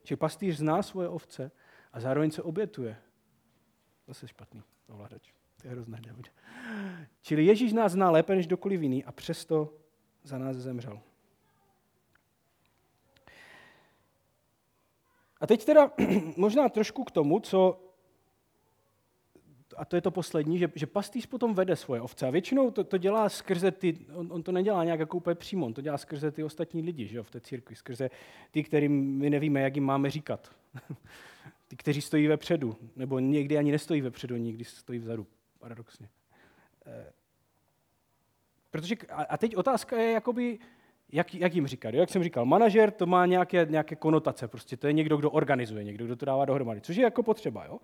Že 0.02 0.16
pastýř 0.16 0.56
zná 0.56 0.82
svoje 0.82 1.08
ovce 1.08 1.50
a 1.92 2.00
zároveň 2.00 2.30
se 2.30 2.42
obětuje. 2.42 2.96
Zase 4.06 4.28
špatný 4.28 4.62
ovladač. 4.88 5.32
To 5.60 5.68
je 5.68 5.70
hrozné, 5.70 6.00
David. 6.00 6.32
Čili 7.22 7.44
Ježíš 7.44 7.72
nás 7.72 7.92
zná 7.92 8.10
lépe 8.10 8.34
než 8.34 8.46
dokoliv 8.46 8.82
jiný 8.82 9.04
a 9.04 9.12
přesto 9.12 9.74
za 10.22 10.38
nás 10.38 10.56
zemřel. 10.56 11.00
A 15.40 15.46
teď 15.46 15.64
teda 15.64 15.90
možná 16.36 16.68
trošku 16.68 17.04
k 17.04 17.10
tomu, 17.10 17.40
co 17.40 17.85
a 19.76 19.84
to 19.84 19.96
je 19.96 20.02
to 20.02 20.10
poslední, 20.10 20.58
že, 20.58 20.68
že 20.74 20.86
pastýř 20.86 21.26
potom 21.26 21.54
vede 21.54 21.76
svoje 21.76 22.00
ovce. 22.00 22.26
A 22.26 22.30
většinou 22.30 22.70
to, 22.70 22.84
to 22.84 22.98
dělá 22.98 23.28
skrze 23.28 23.70
ty, 23.70 23.98
on, 24.14 24.28
on 24.32 24.42
to 24.42 24.52
nedělá 24.52 24.84
nějak 24.84 25.00
jako 25.00 25.16
úplně 25.16 25.34
přímo, 25.34 25.66
on 25.66 25.74
to 25.74 25.80
dělá 25.80 25.98
skrze 25.98 26.30
ty 26.30 26.44
ostatní 26.44 26.82
lidi 26.82 27.06
že 27.06 27.16
jo, 27.16 27.22
v 27.22 27.30
té 27.30 27.40
církvi, 27.40 27.76
skrze 27.76 28.10
ty, 28.50 28.62
kterým 28.62 29.18
my 29.18 29.30
nevíme, 29.30 29.60
jak 29.60 29.74
jim 29.74 29.84
máme 29.84 30.10
říkat. 30.10 30.50
ty, 31.68 31.76
kteří 31.76 32.00
stojí 32.00 32.26
vepředu, 32.26 32.76
nebo 32.96 33.18
někdy 33.18 33.58
ani 33.58 33.72
nestojí 33.72 34.00
vepředu, 34.00 34.36
někdy 34.36 34.64
stojí 34.64 34.98
vzadu, 34.98 35.26
paradoxně. 35.58 36.08
Eh, 36.86 37.12
protože, 38.70 38.96
a 39.28 39.38
teď 39.38 39.56
otázka 39.56 39.96
je, 39.96 40.12
jakoby, 40.12 40.58
jak, 41.12 41.34
jak 41.34 41.54
jim 41.54 41.66
říkat. 41.66 41.94
Jo? 41.94 42.00
Jak 42.00 42.10
jsem 42.10 42.22
říkal, 42.22 42.44
manažer 42.44 42.90
to 42.90 43.06
má 43.06 43.26
nějaké, 43.26 43.66
nějaké 43.70 43.96
konotace, 43.96 44.48
prostě 44.48 44.76
to 44.76 44.86
je 44.86 44.92
někdo, 44.92 45.16
kdo 45.16 45.30
organizuje, 45.30 45.84
někdo, 45.84 46.04
kdo 46.04 46.16
to 46.16 46.26
dává 46.26 46.44
dohromady, 46.44 46.80
což 46.80 46.96
je 46.96 47.04
jako 47.04 47.22
potřeba. 47.22 47.64
Jo? 47.64 47.78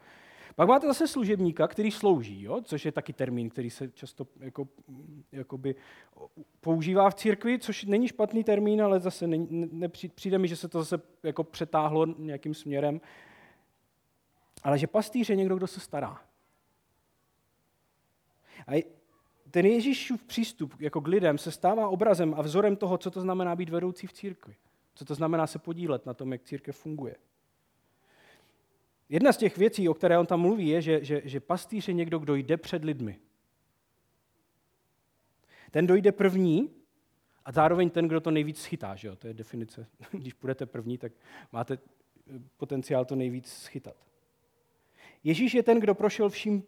Pak 0.54 0.68
máte 0.68 0.86
zase 0.86 1.08
služebníka, 1.08 1.68
který 1.68 1.90
slouží, 1.90 2.42
jo? 2.42 2.60
což 2.60 2.84
je 2.84 2.92
taky 2.92 3.12
termín, 3.12 3.50
který 3.50 3.70
se 3.70 3.90
často 3.90 4.26
jako, 4.40 4.68
jakoby 5.32 5.74
používá 6.60 7.10
v 7.10 7.14
církvi, 7.14 7.58
což 7.58 7.84
není 7.84 8.08
špatný 8.08 8.44
termín, 8.44 8.82
ale 8.82 9.00
zase 9.00 9.26
ne, 9.26 9.46
ne, 9.50 9.88
přijde 9.88 10.38
mi, 10.38 10.48
že 10.48 10.56
se 10.56 10.68
to 10.68 10.78
zase 10.78 11.02
jako 11.22 11.44
přetáhlo 11.44 12.06
nějakým 12.06 12.54
směrem. 12.54 13.00
Ale 14.62 14.78
že 14.78 14.86
pastýř 14.86 15.30
je 15.30 15.36
někdo, 15.36 15.56
kdo 15.56 15.66
se 15.66 15.80
stará. 15.80 16.20
A 18.68 18.84
ten 19.50 19.66
Ježíšův 19.66 20.24
přístup 20.24 20.74
jako 20.78 21.00
k 21.00 21.08
lidem 21.08 21.38
se 21.38 21.50
stává 21.50 21.88
obrazem 21.88 22.34
a 22.34 22.42
vzorem 22.42 22.76
toho, 22.76 22.98
co 22.98 23.10
to 23.10 23.20
znamená 23.20 23.56
být 23.56 23.68
vedoucí 23.68 24.06
v 24.06 24.12
církvi. 24.12 24.56
Co 24.94 25.04
to 25.04 25.14
znamená 25.14 25.46
se 25.46 25.58
podílet 25.58 26.06
na 26.06 26.14
tom, 26.14 26.32
jak 26.32 26.42
církev 26.42 26.76
funguje. 26.76 27.16
Jedna 29.12 29.32
z 29.32 29.36
těch 29.36 29.58
věcí, 29.58 29.88
o 29.88 29.94
které 29.94 30.18
on 30.18 30.26
tam 30.26 30.40
mluví, 30.40 30.68
je, 30.68 30.82
že, 30.82 31.04
že, 31.04 31.22
že 31.24 31.40
pastýř 31.40 31.88
je 31.88 31.94
někdo, 31.94 32.18
kdo 32.18 32.34
jde 32.34 32.56
před 32.56 32.84
lidmi. 32.84 33.18
Ten 35.70 35.86
dojde 35.86 36.12
první 36.12 36.70
a 37.44 37.52
zároveň 37.52 37.90
ten, 37.90 38.08
kdo 38.08 38.20
to 38.20 38.30
nejvíc 38.30 38.60
schytá. 38.60 38.94
Že 38.94 39.08
jo? 39.08 39.16
To 39.16 39.26
je 39.26 39.34
definice. 39.34 39.86
Když 40.10 40.32
půjdete 40.32 40.66
první, 40.66 40.98
tak 40.98 41.12
máte 41.52 41.78
potenciál 42.56 43.04
to 43.04 43.16
nejvíc 43.16 43.52
schytat. 43.52 43.96
Ježíš 45.24 45.54
je 45.54 45.62
ten, 45.62 45.80
kdo 45.80 45.94
prošel 45.94 46.28
vším, 46.28 46.62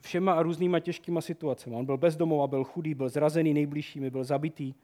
všema 0.00 0.32
a 0.32 0.42
různýma 0.42 0.80
těžkýma 0.80 1.20
situacemi. 1.20 1.76
On 1.76 1.86
byl 1.86 1.96
bezdomová, 1.96 2.46
byl 2.46 2.64
chudý, 2.64 2.94
byl 2.94 3.08
zrazený 3.08 3.54
nejbližšími, 3.54 4.10
byl 4.10 4.24
zabitý. 4.24 4.74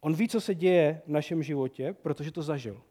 On 0.00 0.14
ví, 0.14 0.28
co 0.28 0.40
se 0.40 0.54
děje 0.54 1.02
v 1.06 1.10
našem 1.10 1.42
životě, 1.42 1.92
protože 2.02 2.32
to 2.32 2.42
zažil. 2.42 2.82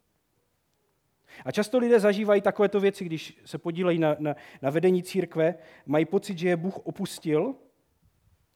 A 1.46 1.52
často 1.52 1.78
lidé 1.78 2.00
zažívají 2.00 2.42
takovéto 2.42 2.80
věci, 2.80 3.06
když 3.06 3.42
se 3.46 3.58
podílejí 3.58 4.00
na, 4.00 4.16
na, 4.20 4.36
na 4.62 4.70
vedení 4.70 5.04
církve, 5.04 5.56
mají 5.86 6.06
pocit, 6.06 6.38
že 6.38 6.50
je 6.50 6.58
Bůh 6.58 6.78
opustil, 6.78 7.56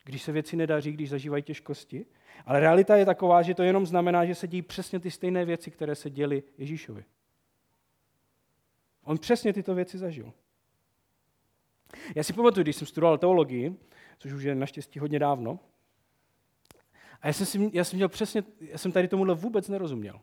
když 0.04 0.22
se 0.22 0.32
věci 0.32 0.56
nedaří, 0.56 0.92
když 0.92 1.10
zažívají 1.10 1.44
těžkosti. 1.44 2.06
Ale 2.46 2.60
realita 2.60 2.96
je 2.96 3.06
taková, 3.06 3.42
že 3.42 3.56
to 3.56 3.64
jenom 3.64 3.86
znamená, 3.86 4.26
že 4.26 4.36
se 4.36 4.48
dějí 4.48 4.62
přesně 4.62 5.00
ty 5.00 5.12
stejné 5.12 5.46
věci, 5.46 5.72
které 5.72 5.96
se 5.96 6.10
děly 6.10 6.44
Ježíšovi. 6.58 7.06
On 9.04 9.18
přesně 9.18 9.54
tyto 9.54 9.76
věci 9.76 9.98
zažil. 9.98 10.34
Já 12.16 12.24
si 12.24 12.34
pamatuju, 12.34 12.64
když 12.64 12.76
jsem 12.76 12.88
studoval 12.88 13.18
teologii, 13.18 13.76
což 14.20 14.34
už 14.34 14.44
je 14.44 14.56
naštěstí 14.56 15.00
hodně 15.00 15.20
dávno, 15.20 15.60
a 17.22 17.28
já 17.28 17.34
jsem, 17.34 17.70
já 17.74 17.84
jsem, 17.84 17.98
měl 17.98 18.10
přesně, 18.10 18.44
já 18.60 18.78
jsem 18.78 18.92
tady 18.92 19.08
tomuhle 19.08 19.36
vůbec 19.36 19.70
nerozuměl. 19.70 20.22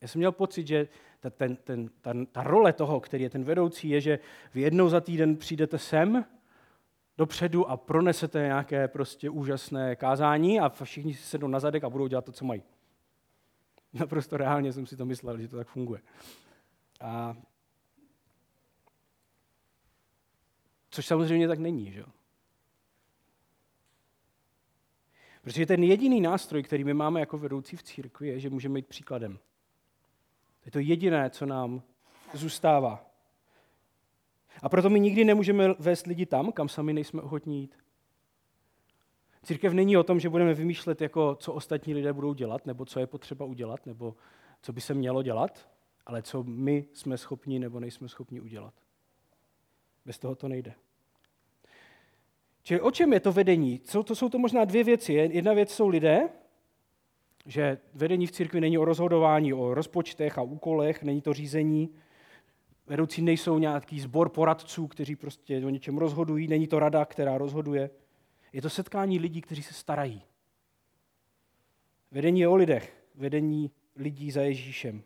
Já 0.00 0.08
jsem 0.08 0.18
měl 0.18 0.32
pocit, 0.32 0.66
že 0.66 0.88
ta, 1.20 1.30
ten, 1.30 1.56
ten, 1.56 1.90
ta, 2.00 2.12
ta 2.32 2.42
role 2.42 2.72
toho, 2.72 3.00
který 3.00 3.22
je 3.22 3.30
ten 3.30 3.44
vedoucí, 3.44 3.88
je, 3.88 4.00
že 4.00 4.18
vy 4.54 4.60
jednou 4.60 4.88
za 4.88 5.00
týden 5.00 5.36
přijdete 5.36 5.78
sem 5.78 6.24
dopředu 7.18 7.70
a 7.70 7.76
pronesete 7.76 8.38
nějaké 8.38 8.88
prostě 8.88 9.30
úžasné 9.30 9.96
kázání 9.96 10.60
a 10.60 10.68
všichni 10.68 11.14
si 11.14 11.22
sednou 11.22 11.48
na 11.48 11.60
zadek 11.60 11.84
a 11.84 11.90
budou 11.90 12.06
dělat 12.06 12.24
to, 12.24 12.32
co 12.32 12.44
mají. 12.44 12.62
Naprosto 13.92 14.36
reálně 14.36 14.72
jsem 14.72 14.86
si 14.86 14.96
to 14.96 15.04
myslel, 15.04 15.38
že 15.38 15.48
to 15.48 15.56
tak 15.56 15.68
funguje. 15.68 16.00
A 17.00 17.36
což 20.90 21.06
samozřejmě 21.06 21.48
tak 21.48 21.58
není, 21.58 21.92
že 21.92 22.00
jo? 22.00 22.06
Protože 25.42 25.66
ten 25.66 25.82
jediný 25.82 26.20
nástroj, 26.20 26.62
který 26.62 26.84
my 26.84 26.94
máme 26.94 27.20
jako 27.20 27.38
vedoucí 27.38 27.76
v 27.76 27.82
církvi, 27.82 28.28
je, 28.28 28.40
že 28.40 28.50
můžeme 28.50 28.74
být 28.74 28.86
příkladem. 28.86 29.38
To 30.64 30.68
je 30.68 30.72
to 30.72 30.78
jediné, 30.78 31.30
co 31.30 31.46
nám 31.46 31.82
zůstává. 32.32 33.06
A 34.62 34.68
proto 34.68 34.90
my 34.90 35.00
nikdy 35.00 35.24
nemůžeme 35.24 35.74
vést 35.78 36.06
lidi 36.06 36.26
tam, 36.26 36.52
kam 36.52 36.68
sami 36.68 36.92
nejsme 36.92 37.22
ochotní 37.22 37.60
jít. 37.60 37.76
Církev 39.42 39.72
není 39.72 39.96
o 39.96 40.02
tom, 40.02 40.20
že 40.20 40.28
budeme 40.28 40.54
vymýšlet, 40.54 41.00
jako, 41.00 41.34
co 41.34 41.52
ostatní 41.52 41.94
lidé 41.94 42.12
budou 42.12 42.34
dělat, 42.34 42.66
nebo 42.66 42.84
co 42.84 43.00
je 43.00 43.06
potřeba 43.06 43.44
udělat, 43.44 43.86
nebo 43.86 44.14
co 44.62 44.72
by 44.72 44.80
se 44.80 44.94
mělo 44.94 45.22
dělat, 45.22 45.68
ale 46.06 46.22
co 46.22 46.42
my 46.42 46.84
jsme 46.92 47.18
schopni 47.18 47.58
nebo 47.58 47.80
nejsme 47.80 48.08
schopni 48.08 48.40
udělat. 48.40 48.74
Bez 50.04 50.18
toho 50.18 50.34
to 50.34 50.48
nejde. 50.48 50.74
Čili 52.62 52.80
o 52.80 52.90
čem 52.90 53.12
je 53.12 53.20
to 53.20 53.32
vedení? 53.32 53.80
Co, 53.80 54.02
to 54.02 54.14
jsou 54.14 54.28
to 54.28 54.38
možná 54.38 54.64
dvě 54.64 54.84
věci. 54.84 55.12
Jedna 55.12 55.52
věc 55.52 55.74
jsou 55.74 55.88
lidé, 55.88 56.28
že 57.46 57.78
vedení 57.94 58.26
v 58.26 58.32
církvi 58.32 58.60
není 58.60 58.78
o 58.78 58.84
rozhodování 58.84 59.52
o 59.52 59.74
rozpočtech 59.74 60.38
a 60.38 60.42
úkolech, 60.42 61.02
není 61.02 61.20
to 61.20 61.32
řízení. 61.32 61.94
Vedoucí 62.86 63.22
nejsou 63.22 63.58
nějaký 63.58 64.00
sbor 64.00 64.28
poradců, 64.28 64.86
kteří 64.86 65.16
prostě 65.16 65.66
o 65.66 65.68
něčem 65.68 65.98
rozhodují, 65.98 66.48
není 66.48 66.66
to 66.66 66.78
rada, 66.78 67.04
která 67.04 67.38
rozhoduje. 67.38 67.90
Je 68.52 68.62
to 68.62 68.70
setkání 68.70 69.18
lidí, 69.18 69.40
kteří 69.40 69.62
se 69.62 69.74
starají. 69.74 70.22
Vedení 72.10 72.40
je 72.40 72.48
o 72.48 72.54
lidech, 72.54 73.04
vedení 73.14 73.70
lidí 73.96 74.30
za 74.30 74.42
Ježíšem. 74.42 75.02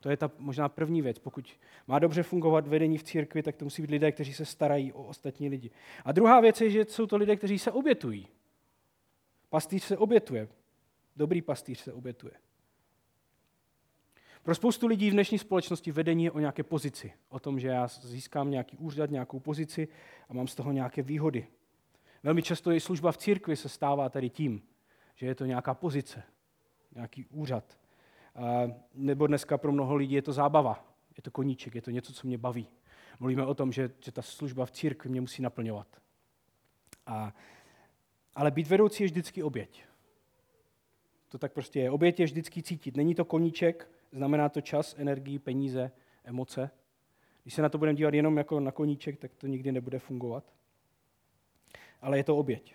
To 0.00 0.10
je 0.10 0.16
ta 0.16 0.30
možná 0.38 0.68
první 0.68 1.02
věc. 1.02 1.18
Pokud 1.18 1.58
má 1.86 1.98
dobře 1.98 2.22
fungovat 2.22 2.66
vedení 2.66 2.98
v 2.98 3.02
církvi, 3.02 3.42
tak 3.42 3.56
to 3.56 3.64
musí 3.64 3.82
být 3.82 3.90
lidé, 3.90 4.12
kteří 4.12 4.34
se 4.34 4.44
starají 4.44 4.92
o 4.92 5.02
ostatní 5.02 5.48
lidi. 5.48 5.70
A 6.04 6.12
druhá 6.12 6.40
věc 6.40 6.60
je, 6.60 6.70
že 6.70 6.84
jsou 6.84 7.06
to 7.06 7.16
lidé, 7.16 7.36
kteří 7.36 7.58
se 7.58 7.72
obětují. 7.72 8.28
Pastýř 9.48 9.82
se 9.84 9.96
obětuje. 9.96 10.48
Dobrý 11.16 11.42
pastýř 11.42 11.78
se 11.78 11.92
obětuje. 11.92 12.32
Pro 14.42 14.54
spoustu 14.54 14.86
lidí 14.86 15.10
v 15.10 15.12
dnešní 15.12 15.38
společnosti 15.38 15.92
vedení 15.92 16.24
je 16.24 16.30
o 16.30 16.38
nějaké 16.38 16.62
pozici. 16.62 17.12
O 17.28 17.40
tom, 17.40 17.60
že 17.60 17.68
já 17.68 17.88
získám 17.88 18.50
nějaký 18.50 18.76
úřad, 18.76 19.10
nějakou 19.10 19.40
pozici 19.40 19.88
a 20.28 20.34
mám 20.34 20.46
z 20.46 20.54
toho 20.54 20.72
nějaké 20.72 21.02
výhody. 21.02 21.46
Velmi 22.22 22.42
často 22.42 22.72
i 22.72 22.80
služba 22.80 23.12
v 23.12 23.16
církvi 23.16 23.56
se 23.56 23.68
stává 23.68 24.08
tady 24.08 24.30
tím, 24.30 24.62
že 25.14 25.26
je 25.26 25.34
to 25.34 25.44
nějaká 25.44 25.74
pozice, 25.74 26.22
nějaký 26.94 27.26
úřad. 27.26 27.78
Nebo 28.94 29.26
dneska 29.26 29.58
pro 29.58 29.72
mnoho 29.72 29.94
lidí 29.94 30.14
je 30.14 30.22
to 30.22 30.32
zábava, 30.32 30.84
je 31.16 31.22
to 31.22 31.30
koníček, 31.30 31.74
je 31.74 31.82
to 31.82 31.90
něco, 31.90 32.12
co 32.12 32.26
mě 32.26 32.38
baví. 32.38 32.68
Mluvíme 33.20 33.46
o 33.46 33.54
tom, 33.54 33.72
že, 33.72 33.90
že 34.00 34.12
ta 34.12 34.22
služba 34.22 34.66
v 34.66 34.70
církvi 34.70 35.10
mě 35.10 35.20
musí 35.20 35.42
naplňovat. 35.42 35.86
A, 37.06 37.34
ale 38.34 38.50
být 38.50 38.68
vedoucí 38.68 39.02
je 39.02 39.06
vždycky 39.06 39.42
oběť. 39.42 39.84
To 41.34 41.38
tak 41.38 41.52
prostě 41.52 41.80
je. 41.80 41.90
Oběť 41.90 42.20
je 42.20 42.26
vždycky 42.26 42.62
cítit. 42.62 42.96
Není 42.96 43.14
to 43.14 43.24
koníček, 43.24 43.88
znamená 44.12 44.48
to 44.48 44.60
čas, 44.60 44.94
energii, 44.98 45.38
peníze, 45.38 45.90
emoce. 46.24 46.70
Když 47.42 47.54
se 47.54 47.62
na 47.62 47.68
to 47.68 47.78
budeme 47.78 47.96
dívat 47.96 48.14
jenom 48.14 48.36
jako 48.36 48.60
na 48.60 48.72
koníček, 48.72 49.18
tak 49.18 49.34
to 49.34 49.46
nikdy 49.46 49.72
nebude 49.72 49.98
fungovat. 49.98 50.44
Ale 52.00 52.16
je 52.16 52.24
to 52.24 52.36
oběť. 52.36 52.74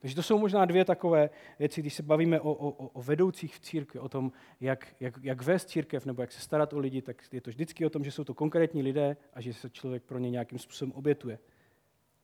Takže 0.00 0.16
to 0.16 0.22
jsou 0.22 0.38
možná 0.38 0.64
dvě 0.64 0.84
takové 0.84 1.30
věci, 1.58 1.80
když 1.80 1.94
se 1.94 2.02
bavíme 2.02 2.40
o, 2.40 2.52
o, 2.52 2.70
o 2.88 3.02
vedoucích 3.02 3.54
v 3.54 3.60
církvi, 3.60 4.00
o 4.00 4.08
tom, 4.08 4.32
jak, 4.60 4.94
jak, 5.00 5.18
jak 5.22 5.42
vést 5.42 5.68
církev 5.68 6.06
nebo 6.06 6.22
jak 6.22 6.32
se 6.32 6.40
starat 6.40 6.72
o 6.72 6.78
lidi, 6.78 7.02
tak 7.02 7.22
je 7.32 7.40
to 7.40 7.50
vždycky 7.50 7.86
o 7.86 7.90
tom, 7.90 8.04
že 8.04 8.10
jsou 8.10 8.24
to 8.24 8.34
konkrétní 8.34 8.82
lidé 8.82 9.16
a 9.34 9.40
že 9.40 9.54
se 9.54 9.70
člověk 9.70 10.02
pro 10.02 10.18
ně 10.18 10.30
nějakým 10.30 10.58
způsobem 10.58 10.92
obětuje. 10.92 11.38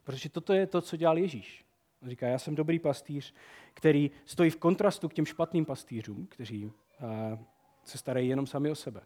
Protože 0.05 0.29
toto 0.29 0.53
je 0.53 0.67
to, 0.67 0.81
co 0.81 0.97
dělal 0.97 1.19
Ježíš. 1.19 1.65
On 2.03 2.09
říká, 2.09 2.27
já 2.27 2.39
jsem 2.39 2.55
dobrý 2.55 2.79
pastýř, 2.79 3.35
který 3.75 4.11
stojí 4.25 4.51
v 4.51 4.57
kontrastu 4.57 5.09
k 5.09 5.15
těm 5.15 5.27
špatným 5.27 5.65
pastýřům, 5.65 6.27
kteří 6.27 6.73
a, 7.01 7.39
se 7.85 7.99
starají 7.99 8.29
jenom 8.29 8.47
sami 8.47 8.71
o 8.71 8.75
sebe. 8.75 9.01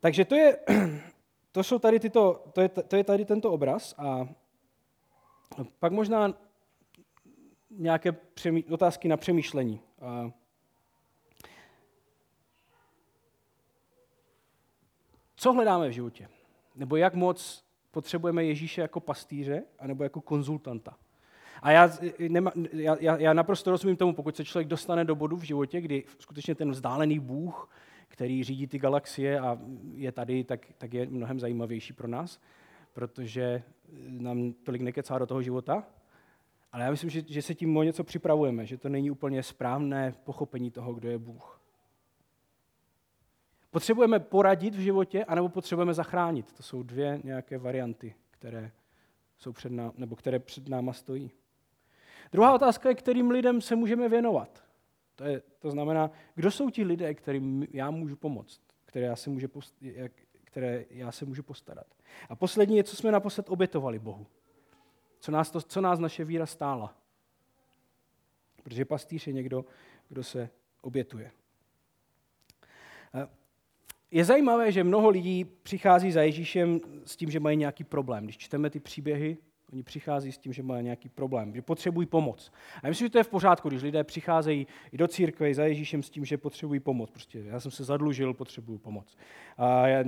Takže 0.00 0.24
to 0.24 0.34
je, 0.34 0.58
to 1.52 1.62
jsou 1.62 1.78
tady 1.78 2.00
tyto, 2.00 2.44
to 2.52 2.60
je, 2.60 2.68
to 2.68 2.96
je 2.96 3.04
tady 3.04 3.24
tento 3.24 3.52
obraz 3.52 3.94
a 3.98 4.28
pak 5.78 5.92
možná 5.92 6.34
nějaké 7.70 8.12
přemý, 8.12 8.64
otázky 8.64 9.08
na 9.08 9.16
přemýšlení. 9.16 9.80
A 10.00 10.30
co 15.36 15.52
hledáme 15.52 15.88
v 15.88 15.92
životě? 15.92 16.28
Nebo 16.74 16.96
jak 16.96 17.14
moc 17.14 17.67
potřebujeme 17.90 18.44
Ježíše 18.44 18.80
jako 18.80 19.00
pastýře, 19.00 19.62
anebo 19.78 20.04
jako 20.04 20.20
konzultanta? 20.20 20.96
A 21.62 21.70
já, 21.70 21.90
nema, 22.28 22.52
já, 22.72 23.16
já 23.16 23.32
naprosto 23.32 23.70
rozumím 23.70 23.96
tomu, 23.96 24.12
pokud 24.12 24.36
se 24.36 24.44
člověk 24.44 24.68
dostane 24.68 25.04
do 25.04 25.14
bodu 25.14 25.36
v 25.36 25.42
životě, 25.42 25.80
kdy 25.80 26.04
skutečně 26.18 26.54
ten 26.54 26.70
vzdálený 26.70 27.18
Bůh, 27.18 27.70
který 28.08 28.44
řídí 28.44 28.66
ty 28.66 28.78
galaxie 28.78 29.40
a 29.40 29.58
je 29.94 30.12
tady, 30.12 30.44
tak, 30.44 30.66
tak 30.78 30.94
je 30.94 31.06
mnohem 31.06 31.40
zajímavější 31.40 31.92
pro 31.92 32.08
nás, 32.08 32.40
protože 32.92 33.62
nám 34.08 34.52
tolik 34.52 34.82
nekecá 34.82 35.18
do 35.18 35.26
toho 35.26 35.42
života. 35.42 35.84
Ale 36.72 36.84
já 36.84 36.90
myslím, 36.90 37.10
že, 37.10 37.22
že 37.28 37.42
se 37.42 37.54
tím 37.54 37.76
o 37.76 37.82
něco 37.82 38.04
připravujeme, 38.04 38.66
že 38.66 38.78
to 38.78 38.88
není 38.88 39.10
úplně 39.10 39.42
správné 39.42 40.14
pochopení 40.24 40.70
toho, 40.70 40.94
kdo 40.94 41.10
je 41.10 41.18
Bůh. 41.18 41.57
Potřebujeme 43.78 44.20
poradit 44.20 44.74
v 44.74 44.78
životě, 44.78 45.24
anebo 45.24 45.48
potřebujeme 45.48 45.94
zachránit. 45.94 46.52
To 46.52 46.62
jsou 46.62 46.82
dvě 46.82 47.20
nějaké 47.24 47.58
varianty, 47.58 48.14
které, 48.30 48.72
jsou 49.36 49.52
před 49.52 49.72
náma, 49.72 49.92
nebo 49.96 50.16
které 50.16 50.38
před 50.38 50.68
náma 50.68 50.92
stojí. 50.92 51.30
Druhá 52.32 52.54
otázka 52.54 52.88
je, 52.88 52.94
kterým 52.94 53.30
lidem 53.30 53.60
se 53.60 53.76
můžeme 53.76 54.08
věnovat. 54.08 54.64
To, 55.14 55.24
je, 55.24 55.42
to 55.58 55.70
znamená, 55.70 56.10
kdo 56.34 56.50
jsou 56.50 56.70
ti 56.70 56.84
lidé, 56.84 57.14
kterým 57.14 57.66
já 57.70 57.90
můžu 57.90 58.16
pomoct, 58.16 58.60
které 58.84 59.06
já 59.06 59.16
se, 59.16 59.30
můžu 59.30 59.48
post, 59.48 59.74
jak, 59.80 60.12
které 60.44 60.84
já 60.90 61.12
se 61.12 61.24
můžu 61.24 61.42
postarat. 61.42 61.86
A 62.28 62.36
poslední 62.36 62.76
je, 62.76 62.84
co 62.84 62.96
jsme 62.96 63.12
naposled 63.12 63.48
obětovali 63.48 63.98
Bohu. 63.98 64.26
Co 65.20 65.32
nás, 65.32 65.50
to, 65.50 65.60
co 65.60 65.80
nás 65.80 65.98
naše 65.98 66.24
víra 66.24 66.46
stála. 66.46 66.94
Protože 68.62 68.84
pastýř 68.84 69.26
je 69.26 69.32
někdo, 69.32 69.64
kdo 70.08 70.24
se 70.24 70.50
obětuje. 70.80 71.30
Je 74.10 74.24
zajímavé, 74.24 74.72
že 74.72 74.84
mnoho 74.84 75.08
lidí 75.08 75.44
přichází 75.44 76.12
za 76.12 76.22
Ježíšem 76.22 76.80
s 77.04 77.16
tím, 77.16 77.30
že 77.30 77.40
mají 77.40 77.56
nějaký 77.56 77.84
problém. 77.84 78.24
Když 78.24 78.38
čteme 78.38 78.70
ty 78.70 78.80
příběhy, 78.80 79.36
oni 79.72 79.82
přichází 79.82 80.32
s 80.32 80.38
tím, 80.38 80.52
že 80.52 80.62
mají 80.62 80.84
nějaký 80.84 81.08
problém, 81.08 81.54
že 81.54 81.62
potřebují 81.62 82.06
pomoc. 82.06 82.52
A 82.74 82.86
já 82.86 82.88
myslím, 82.88 83.06
že 83.06 83.10
to 83.10 83.18
je 83.18 83.24
v 83.24 83.28
pořádku, 83.28 83.68
když 83.68 83.82
lidé 83.82 84.04
přicházejí 84.04 84.66
i 84.92 84.96
do 84.96 85.08
církve 85.08 85.54
za 85.54 85.64
Ježíšem 85.64 86.02
s 86.02 86.10
tím, 86.10 86.24
že 86.24 86.38
potřebují 86.38 86.80
pomoc. 86.80 87.10
Prostě 87.10 87.38
já 87.38 87.60
jsem 87.60 87.70
se 87.70 87.84
zadlužil, 87.84 88.34
potřebuju 88.34 88.78
pomoc. 88.78 89.16
A 89.56 89.86
já 89.86 90.04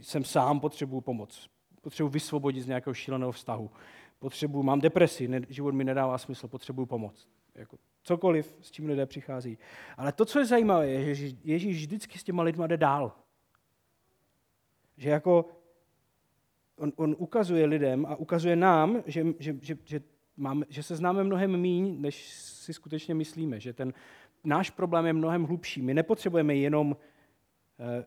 jsem 0.00 0.24
sám, 0.24 0.60
potřebuju 0.60 1.00
pomoc. 1.00 1.48
Potřebuji 1.80 2.08
vysvobodit 2.08 2.62
z 2.62 2.66
nějakého 2.66 2.94
šíleného 2.94 3.32
vztahu. 3.32 3.70
Potřebuji, 4.18 4.62
mám 4.62 4.80
depresi, 4.80 5.28
ne, 5.28 5.40
život 5.48 5.74
mi 5.74 5.84
nedává 5.84 6.18
smysl, 6.18 6.48
potřebuji 6.48 6.86
pomoc. 6.86 7.28
Jako 7.54 7.76
cokoliv, 8.02 8.56
s 8.60 8.70
čím 8.70 8.86
lidé 8.86 9.06
přichází. 9.06 9.58
Ale 9.96 10.12
to, 10.12 10.24
co 10.24 10.38
je 10.38 10.46
zajímavé, 10.46 10.88
je, 10.88 11.14
že 11.14 11.36
Ježíš 11.44 11.76
vždycky 11.76 12.18
s 12.18 12.24
těma 12.24 12.42
lidma 12.42 12.66
jde 12.66 12.76
dál. 12.76 13.12
Že 14.96 15.10
jako 15.10 15.46
on, 16.76 16.92
on 16.96 17.16
ukazuje 17.18 17.66
lidem 17.66 18.06
a 18.06 18.16
ukazuje 18.16 18.56
nám, 18.56 19.02
že, 19.06 19.24
že, 19.38 19.56
že, 19.60 19.78
že, 19.84 20.00
máme, 20.36 20.66
že 20.68 20.82
se 20.82 20.96
známe 20.96 21.24
mnohem 21.24 21.56
míň, 21.56 21.96
než 22.00 22.28
si 22.34 22.72
skutečně 22.72 23.14
myslíme, 23.14 23.60
že 23.60 23.72
ten 23.72 23.92
náš 24.44 24.70
problém 24.70 25.06
je 25.06 25.12
mnohem 25.12 25.44
hlubší. 25.44 25.82
My 25.82 25.94
nepotřebujeme 25.94 26.54
jenom 26.54 26.96
eh, 27.78 28.04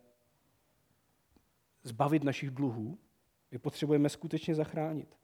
zbavit 1.84 2.24
našich 2.24 2.50
dluhů, 2.50 2.98
my 3.52 3.58
potřebujeme 3.58 4.10
skutečně 4.10 4.56
zachránit. 4.56 5.18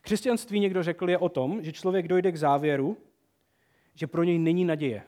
Křesťanství, 0.00 0.60
někdo 0.60 0.82
řekl, 0.82 1.10
je 1.10 1.18
o 1.18 1.28
tom, 1.28 1.62
že 1.62 1.72
člověk 1.72 2.08
dojde 2.08 2.32
k 2.32 2.36
závěru, 2.36 2.96
že 3.94 4.06
pro 4.06 4.24
něj 4.24 4.38
není 4.38 4.64
naděje. 4.64 5.02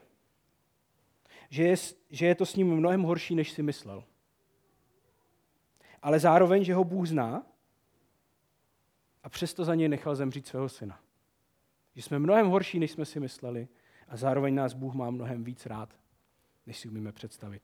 Že 1.51 1.63
je, 1.63 1.77
že 2.11 2.27
je 2.27 2.35
to 2.35 2.47
s 2.47 2.57
ním 2.57 2.77
mnohem 2.77 3.03
horší, 3.03 3.35
než 3.35 3.51
si 3.51 3.63
myslel. 3.63 4.05
Ale 6.03 6.19
zároveň, 6.21 6.65
že 6.65 6.75
ho 6.75 6.85
Bůh 6.85 7.07
zná 7.07 7.47
a 9.23 9.29
přesto 9.29 9.65
za 9.65 9.75
něj 9.75 9.89
nechal 9.89 10.15
zemřít 10.15 10.47
svého 10.47 10.69
syna. 10.69 11.01
Že 11.95 12.03
jsme 12.03 12.19
mnohem 12.19 12.47
horší, 12.47 12.79
než 12.79 12.91
jsme 12.91 13.05
si 13.05 13.21
mysleli 13.21 13.69
a 14.09 14.17
zároveň 14.17 14.55
nás 14.55 14.75
Bůh 14.75 14.95
má 14.95 15.11
mnohem 15.11 15.45
víc 15.45 15.67
rád, 15.67 15.95
než 16.67 16.79
si 16.79 16.89
umíme 16.89 17.13
představit. 17.13 17.63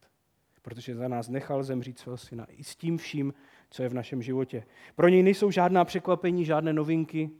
Protože 0.62 0.94
za 0.94 1.08
nás 1.08 1.28
nechal 1.28 1.62
zemřít 1.62 1.98
svého 1.98 2.16
syna 2.16 2.46
i 2.48 2.64
s 2.64 2.76
tím 2.76 2.98
vším, 2.98 3.34
co 3.70 3.82
je 3.82 3.88
v 3.88 3.94
našem 3.94 4.22
životě. 4.22 4.66
Pro 4.94 5.08
něj 5.08 5.22
nejsou 5.22 5.50
žádná 5.50 5.84
překvapení, 5.84 6.44
žádné 6.44 6.72
novinky, 6.72 7.30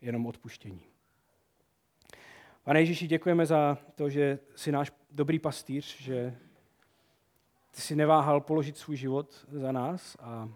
jenom 0.00 0.26
odpuštění. 0.26 0.82
Pane 2.64 2.80
Ježíši, 2.80 3.06
děkujeme 3.06 3.46
za 3.46 3.78
to, 3.94 4.10
že 4.10 4.38
jsi 4.54 4.72
náš 4.72 4.92
dobrý 5.10 5.38
pastýř, 5.38 6.00
že 6.00 6.38
ty 7.76 7.82
jsi 7.82 7.96
neváhal 7.96 8.40
položit 8.40 8.76
svůj 8.76 8.96
život 8.96 9.46
za 9.52 9.72
nás 9.72 10.16
a 10.20 10.48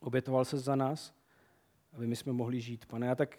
obětoval 0.00 0.44
se 0.44 0.58
za 0.58 0.76
nás 0.76 1.20
aby 1.92 2.06
my 2.06 2.16
jsme 2.16 2.32
mohli 2.32 2.60
žít. 2.60 2.86
Pane, 2.86 3.10
a 3.10 3.14
tak 3.14 3.38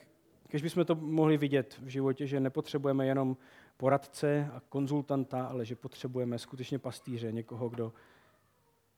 když 0.49 0.62
bychom 0.62 0.86
to 0.86 0.95
mohli 0.95 1.38
vidět 1.38 1.80
v 1.82 1.88
životě, 1.88 2.27
že 2.27 2.39
nepotřebujeme 2.39 3.06
jenom 3.06 3.38
poradce 3.77 4.51
a 4.54 4.60
konzultanta, 4.69 5.45
ale 5.45 5.65
že 5.65 5.75
potřebujeme 5.75 6.39
skutečně 6.39 6.80
pastýře, 6.80 7.32
někoho, 7.32 7.69
kdo 7.69 7.93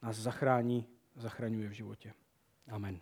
nás 0.02 0.16
zachrání, 0.16 0.86
zachraňuje 1.16 1.68
v 1.68 1.72
životě. 1.72 2.12
Amen. 2.68 3.00